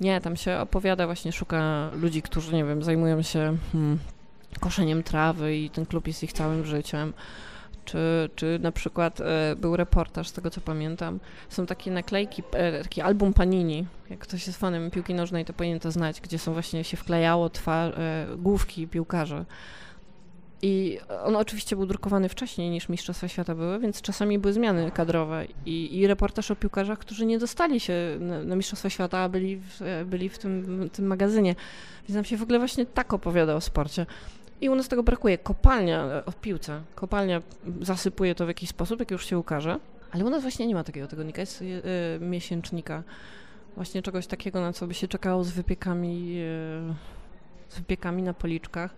Nie, 0.00 0.20
tam 0.20 0.36
się 0.36 0.58
opowiada, 0.58 1.06
właśnie 1.06 1.32
szuka 1.32 1.90
ludzi, 1.94 2.22
którzy, 2.22 2.54
nie 2.54 2.64
wiem, 2.64 2.82
zajmują 2.82 3.22
się 3.22 3.56
hmm, 3.72 3.98
koszeniem 4.60 5.02
trawy 5.02 5.56
i 5.56 5.70
ten 5.70 5.86
klub 5.86 6.06
jest 6.06 6.22
ich 6.22 6.32
całym 6.32 6.64
życiem. 6.64 7.12
Czy, 7.84 8.30
czy 8.34 8.58
na 8.62 8.72
przykład 8.72 9.20
e, 9.20 9.56
był 9.56 9.76
reportaż, 9.76 10.28
z 10.28 10.32
tego 10.32 10.50
co 10.50 10.60
pamiętam, 10.60 11.20
są 11.48 11.66
takie 11.66 11.90
naklejki, 11.90 12.42
e, 12.52 12.82
taki 12.82 13.00
album 13.00 13.34
Panini, 13.34 13.86
jak 14.10 14.18
ktoś 14.18 14.46
jest 14.46 14.58
fanem 14.58 14.90
piłki 14.90 15.14
nożnej, 15.14 15.44
to 15.44 15.52
powinien 15.52 15.80
to 15.80 15.90
znać, 15.90 16.20
gdzie 16.20 16.38
są 16.38 16.52
właśnie 16.52 16.84
się 16.84 16.96
wklejało 16.96 17.50
e, 17.66 18.26
główki 18.36 18.88
piłkarzy. 18.88 19.44
I 20.66 20.98
on 21.24 21.36
oczywiście 21.36 21.76
był 21.76 21.86
drukowany 21.86 22.28
wcześniej 22.28 22.70
niż 22.70 22.88
Mistrzostwa 22.88 23.28
Świata 23.28 23.54
były, 23.54 23.78
więc 23.78 24.02
czasami 24.02 24.38
były 24.38 24.52
zmiany 24.52 24.90
kadrowe 24.90 25.46
i, 25.66 25.98
i 25.98 26.06
reportaż 26.06 26.50
o 26.50 26.56
piłkarzach, 26.56 26.98
którzy 26.98 27.26
nie 27.26 27.38
dostali 27.38 27.80
się 27.80 27.94
na, 28.20 28.44
na 28.44 28.56
Mistrzostwa 28.56 28.90
Świata, 28.90 29.18
a 29.18 29.28
byli 29.28 29.56
w, 29.56 30.04
byli 30.06 30.28
w 30.28 30.38
tym, 30.38 30.90
tym 30.92 31.06
magazynie. 31.06 31.54
Więc 32.08 32.14
nam 32.14 32.24
się 32.24 32.36
w 32.36 32.42
ogóle 32.42 32.58
właśnie 32.58 32.86
tak 32.86 33.12
opowiada 33.14 33.54
o 33.54 33.60
sporcie. 33.60 34.06
I 34.60 34.68
u 34.68 34.74
nas 34.74 34.88
tego 34.88 35.02
brakuje. 35.02 35.38
Kopalnia 35.38 36.04
e, 36.04 36.24
o 36.24 36.32
piłce, 36.32 36.82
kopalnia 36.94 37.42
zasypuje 37.80 38.34
to 38.34 38.44
w 38.44 38.48
jakiś 38.48 38.68
sposób, 38.68 39.00
jak 39.00 39.10
już 39.10 39.26
się 39.26 39.38
ukaże. 39.38 39.78
Ale 40.10 40.24
u 40.24 40.30
nas 40.30 40.42
właśnie 40.42 40.66
nie 40.66 40.74
ma 40.74 40.84
takiego 40.84 41.06
tygodnika, 41.06 41.40
jest 41.40 41.62
y, 41.62 41.82
miesięcznika. 42.20 43.02
Właśnie 43.76 44.02
czegoś 44.02 44.26
takiego, 44.26 44.60
na 44.60 44.72
co 44.72 44.86
by 44.86 44.94
się 44.94 45.08
czekało 45.08 45.44
z 45.44 45.50
wypiekami, 45.50 46.36
y, 46.38 47.74
z 47.74 47.78
wypiekami 47.78 48.22
na 48.22 48.34
policzkach. 48.34 48.94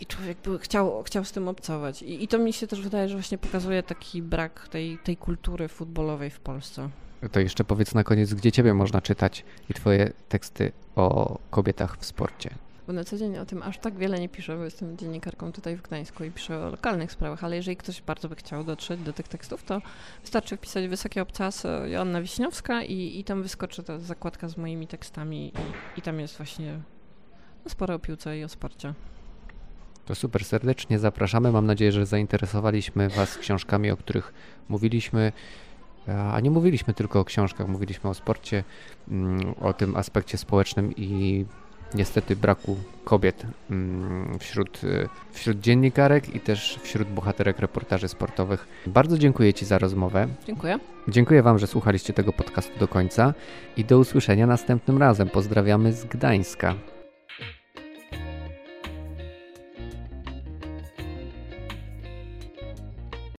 I 0.00 0.06
człowiek 0.06 0.38
by 0.44 0.58
chciał, 0.58 1.02
chciał 1.02 1.24
z 1.24 1.32
tym 1.32 1.48
obcować. 1.48 2.02
I, 2.02 2.24
I, 2.24 2.28
to 2.28 2.38
mi 2.38 2.52
się 2.52 2.66
też 2.66 2.80
wydaje, 2.80 3.08
że 3.08 3.14
właśnie 3.14 3.38
pokazuje 3.38 3.82
taki 3.82 4.22
brak 4.22 4.68
tej, 4.68 4.98
tej 4.98 5.16
kultury 5.16 5.68
futbolowej 5.68 6.30
w 6.30 6.40
Polsce. 6.40 6.88
To 7.32 7.40
jeszcze 7.40 7.64
powiedz 7.64 7.94
na 7.94 8.04
koniec, 8.04 8.34
gdzie 8.34 8.52
ciebie 8.52 8.74
można 8.74 9.00
czytać 9.00 9.44
i 9.70 9.74
twoje 9.74 10.12
teksty 10.28 10.72
o 10.96 11.38
kobietach 11.50 11.96
w 11.98 12.04
sporcie. 12.04 12.50
Bo 12.90 12.94
na 12.94 13.04
co 13.04 13.16
dzień 13.16 13.38
o 13.38 13.46
tym 13.46 13.62
aż 13.62 13.78
tak 13.78 13.94
wiele 13.94 14.20
nie 14.20 14.28
piszę, 14.28 14.56
bo 14.56 14.64
jestem 14.64 14.96
dziennikarką 14.96 15.52
tutaj 15.52 15.76
w 15.76 15.82
Gdańsku 15.82 16.24
i 16.24 16.30
piszę 16.30 16.66
o 16.66 16.70
lokalnych 16.70 17.12
sprawach, 17.12 17.44
ale 17.44 17.56
jeżeli 17.56 17.76
ktoś 17.76 18.02
bardzo 18.02 18.28
by 18.28 18.36
chciał 18.36 18.64
dotrzeć 18.64 19.00
do 19.00 19.12
tych 19.12 19.28
tekstów, 19.28 19.64
to 19.64 19.82
wystarczy 20.22 20.56
wpisać 20.56 20.88
Wysokie 20.88 21.22
Obcasy 21.22 21.68
Joanna 21.86 22.22
Wiśniowska 22.22 22.82
i, 22.82 23.18
i 23.18 23.24
tam 23.24 23.42
wyskoczy 23.42 23.82
ta 23.82 23.98
zakładka 23.98 24.48
z 24.48 24.56
moimi 24.56 24.86
tekstami 24.86 25.46
i, 25.46 25.98
i 25.98 26.02
tam 26.02 26.20
jest 26.20 26.36
właśnie 26.36 26.80
no, 27.64 27.70
sporo 27.70 27.94
o 27.94 27.98
piłce 27.98 28.38
i 28.38 28.44
o 28.44 28.48
sporcie. 28.48 28.94
To 30.04 30.14
super, 30.14 30.44
serdecznie 30.44 30.98
zapraszamy. 30.98 31.52
Mam 31.52 31.66
nadzieję, 31.66 31.92
że 31.92 32.06
zainteresowaliśmy 32.06 33.08
Was 33.08 33.38
książkami, 33.38 33.90
o 33.90 33.96
których 33.96 34.32
mówiliśmy. 34.68 35.32
A 36.32 36.40
nie 36.40 36.50
mówiliśmy 36.50 36.94
tylko 36.94 37.20
o 37.20 37.24
książkach, 37.24 37.68
mówiliśmy 37.68 38.10
o 38.10 38.14
sporcie, 38.14 38.64
mm, 39.08 39.54
o 39.60 39.72
tym 39.72 39.96
aspekcie 39.96 40.38
społecznym 40.38 40.92
i 40.96 41.44
niestety 41.94 42.36
braku 42.36 42.76
kobiet 43.04 43.42
mm, 43.70 44.38
wśród, 44.38 44.84
y, 44.84 45.08
wśród 45.32 45.60
dziennikarek 45.60 46.34
i 46.34 46.40
też 46.40 46.78
wśród 46.82 47.08
bohaterek 47.08 47.58
reportaży 47.58 48.08
sportowych. 48.08 48.68
Bardzo 48.86 49.18
dziękuję 49.18 49.54
Ci 49.54 49.64
za 49.64 49.78
rozmowę. 49.78 50.28
Dziękuję. 50.46 50.78
Dziękuję 51.08 51.42
Wam, 51.42 51.58
że 51.58 51.66
słuchaliście 51.66 52.12
tego 52.12 52.32
podcastu 52.32 52.78
do 52.78 52.88
końca 52.88 53.34
i 53.76 53.84
do 53.84 53.98
usłyszenia 53.98 54.46
następnym 54.46 54.98
razem. 54.98 55.28
Pozdrawiamy 55.28 55.92
z 55.92 56.04
Gdańska. 56.04 56.74